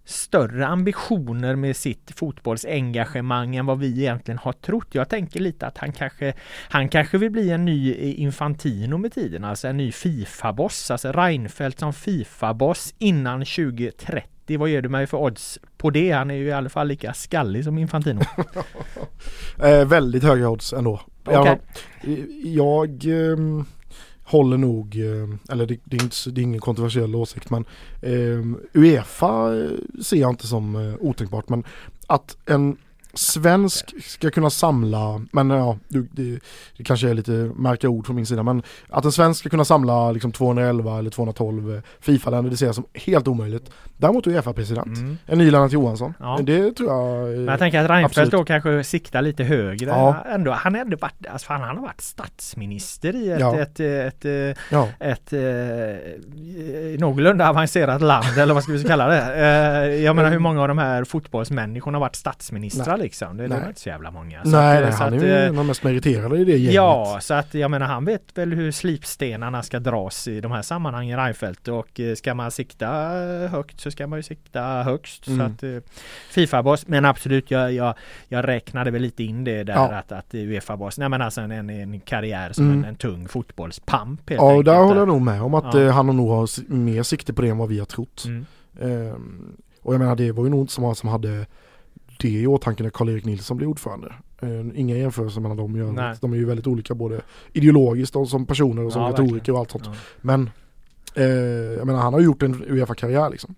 [0.05, 4.87] större ambitioner med sitt fotbollsengagemang än vad vi egentligen har trott.
[4.91, 6.33] Jag tänker lite att han kanske
[6.69, 11.79] Han kanske vill bli en ny Infantino med tiden, alltså en ny Fifa-boss, alltså Reinfeldt
[11.79, 14.57] som Fifa-boss innan 2030.
[14.59, 16.11] Vad ger du mig för odds på det?
[16.11, 18.21] Han är ju i alla fall lika skallig som Infantino.
[19.63, 21.01] eh, väldigt höga odds ändå.
[21.25, 21.57] Okay.
[22.43, 23.65] Jag, jag ehm,
[24.25, 27.65] håller nog, eh, eller det, det, är, inte, det är ingen kontroversiell åsikt men
[28.01, 29.69] eh, Uefa eh,
[30.01, 31.49] ser jag inte som eh, otänkbart.
[31.49, 31.63] Men
[32.07, 32.77] att en
[33.15, 36.39] svensk ska kunna samla, men ja, det,
[36.77, 39.65] det, kanske är lite märka ord från min sida, men att en svensk ska kunna
[39.65, 43.71] samla liksom 211 eller 212 Fifa-länder, det ser jag som helt omöjligt.
[43.97, 45.17] Däremot Uefa-president, mm.
[45.25, 46.39] en ny Lennart Johansson, ja.
[46.43, 49.89] det tror jag Men jag tänker att Reinfeldt då kanske siktar lite högre.
[49.89, 50.25] Ja.
[50.29, 53.59] Ändå, han ändå varit, alltså fan, han har varit statsminister i ett, ja.
[53.59, 54.87] ett, ett, ett, ja.
[54.99, 59.35] ett, ett eh, någorlunda avancerat land, eller vad ska vi kalla det?
[59.35, 62.97] Eh, jag menar hur många av de här fotbollsmänniskorna har varit statsministrar?
[63.05, 63.37] Liksom.
[63.37, 64.43] Det, det var inte så jävla många.
[64.43, 66.73] Så nej, att, han att, är ju den mest meriterade i det gänget.
[66.73, 70.61] Ja, så att jag menar han vet väl hur slipstenarna ska dras i de här
[70.61, 72.87] sammanhangen Reinfeldt och eh, ska man sikta
[73.51, 75.27] högt så ska man ju sikta högst.
[75.27, 75.39] Mm.
[75.39, 75.81] Så att eh,
[76.29, 77.93] Fifa-boss, men absolut jag, jag,
[78.27, 79.93] jag räknade väl lite in det där ja.
[79.93, 82.79] att, att Uefa-boss, nej men alltså en, en karriär som mm.
[82.79, 84.31] en, en tung fotbollspamp.
[84.31, 85.81] Ja, och där håller jag nog med om att ja.
[85.81, 88.23] Eh, han nog har mer sikte på det än vad vi har trott.
[88.25, 88.45] Mm.
[88.79, 91.45] Um, och jag menar det var ju nog inte så många som hade
[92.17, 94.13] det i åtanke när Karl-Erik Nilsson blir ordförande.
[94.43, 96.15] Uh, inga jämförelser mellan dem Nej.
[96.21, 97.21] De är ju väldigt olika både
[97.53, 99.85] ideologiskt och som personer och som ja, retoriker och allt sånt.
[99.85, 99.93] Ja.
[100.21, 100.49] Men
[101.17, 101.23] uh,
[101.77, 103.55] jag menar han har gjort en Uefa-karriär liksom.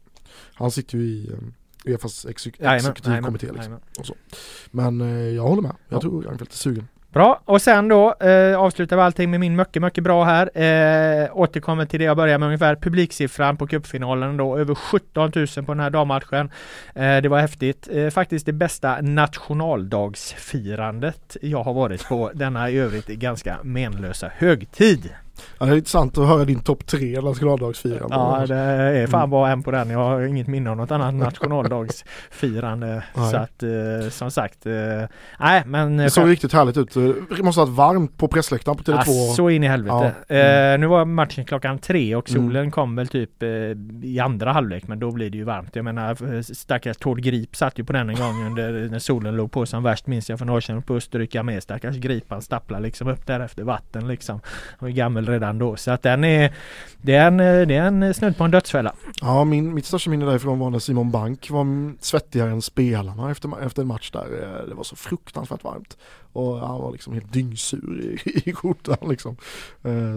[0.53, 1.53] Han sitter ju i um,
[1.85, 3.79] Uefas exekutivkommitté liksom.
[4.71, 5.75] Men uh, jag håller med.
[5.87, 6.01] Jag ja.
[6.01, 6.87] tror Reinfeldt är sugen.
[7.17, 10.49] Bra, och sen då eh, avslutar vi allting med min mycket, mycket bra här.
[10.53, 12.75] Eh, återkommer till det jag började med ungefär.
[12.75, 16.51] Publiksiffran på cupfinalen då, över 17 000 på den här dammatchen.
[16.95, 17.87] Eh, det var häftigt.
[17.91, 25.09] Eh, faktiskt det bästa nationaldagsfirandet jag har varit på denna i övrigt ganska menlösa högtid.
[25.59, 28.15] Ja, det är intressant att höra din topp tre nationaldagsfirande.
[28.15, 29.29] Ja det är fan mm.
[29.29, 29.89] bara en på den.
[29.89, 33.03] Jag har inget minne av något annat nationaldagsfirande.
[33.13, 34.65] så att eh, som sagt.
[34.65, 34.73] Eh,
[35.39, 35.97] nej men.
[35.97, 36.93] Det såg riktigt härligt ut.
[37.37, 39.03] Det måste ha varit varmt på pressläktaren på Tele2.
[39.07, 40.13] Ja, så in i helvete.
[40.27, 40.35] Ja.
[40.35, 40.73] Mm.
[40.73, 42.71] Eh, nu var matchen klockan tre och solen mm.
[42.71, 43.49] kom väl typ eh,
[44.03, 45.75] i andra halvlek men då blir det ju varmt.
[45.75, 49.51] Jag menar stackars Tord Grip satt ju på den en gång under när solen låg
[49.51, 51.63] på som värst minns jag från Norrköping på Österrike med.
[51.63, 54.39] Stackars Grip han stapplar liksom upp där efter vatten liksom.
[54.79, 55.75] Han var gammal redan då.
[55.75, 56.53] Så att den är,
[57.01, 58.93] det är en, eh, det är en eh, snudd på en dödsfälla.
[59.21, 63.65] Ja, min, mitt största minne därifrån var när Simon Bank var svettigare än spelarna efter,
[63.65, 64.25] efter en match där.
[64.41, 65.97] Eh, det var så fruktansvärt varmt.
[66.33, 69.37] Och han var liksom helt dyngsur i, i skjortan liksom.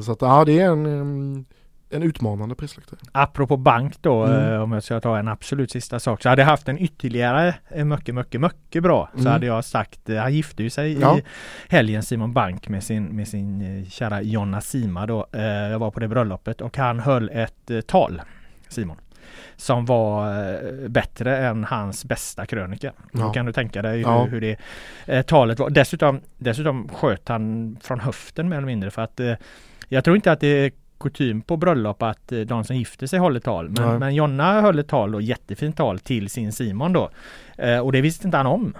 [0.05, 1.45] Så att ja, det är en mm,
[1.91, 3.01] en utmanande prisläktare.
[3.12, 4.53] Apropå bank då, Mm.
[4.53, 6.22] eh, om jag ska ta en absolut sista sak.
[6.22, 9.09] Så hade jag haft en ytterligare eh, mycket, mycket, mycket bra.
[9.14, 9.32] Så Mm.
[9.32, 11.18] hade jag sagt, eh, han gifte ju sig Ja.
[11.18, 11.22] i
[11.68, 15.26] helgen Simon Bank med sin, med sin kära Jonna Sima då.
[15.70, 18.22] Jag var på det bröllopet och han höll ett tal,
[18.68, 18.97] Simon.
[19.57, 22.93] Som var bättre än hans bästa krönika.
[23.12, 23.32] Då Ja.
[23.32, 24.22] kan du tänka dig Ja.
[24.22, 24.57] hur, hur det
[25.07, 25.70] eh, talet var.
[25.70, 29.34] Dessutom, dessutom sköt han från höften mer eller mindre för att eh,
[29.88, 30.70] jag tror inte att det
[31.01, 33.68] kutym på bröllop att eh, de som gifter sig håller tal.
[33.68, 37.11] Men, men Jonna höll ett tal då, jättefint tal till sin Simon då.
[37.59, 38.74] Eh, och det visste inte han om.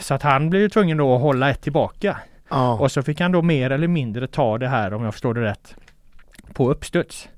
[0.00, 2.18] Så att han blev ju tvungen då att hålla ett tillbaka.
[2.48, 2.78] Ja.
[2.78, 5.42] Och så fick han då mer eller mindre ta det här, om jag förstår det
[5.42, 5.76] rätt,
[6.52, 7.28] på uppstuds.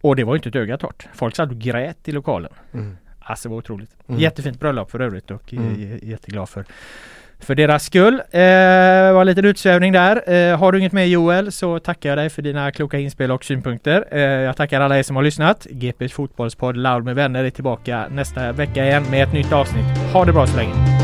[0.00, 1.08] Och det var ju inte ett öga torrt.
[1.14, 2.52] Folk satt och grät i lokalen.
[2.72, 2.96] Mm.
[3.18, 3.90] Alltså det var otroligt.
[4.08, 4.20] Mm.
[4.20, 5.74] Jättefint bröllop för övrigt och Mm.
[5.74, 5.98] mm.
[6.02, 6.64] jätteglad för
[7.40, 8.14] för deras skull.
[8.14, 8.40] Eh,
[9.12, 10.32] var en liten utsvävning där.
[10.32, 13.44] Eh, har du inget mer Joel så tackar jag dig för dina kloka inspel och
[13.44, 14.04] synpunkter.
[14.10, 15.66] Eh, jag tackar alla er som har lyssnat.
[15.70, 19.86] GPs fotbollspodd Loud med vänner är tillbaka nästa vecka igen med ett nytt avsnitt.
[20.12, 21.03] Ha det bra så länge.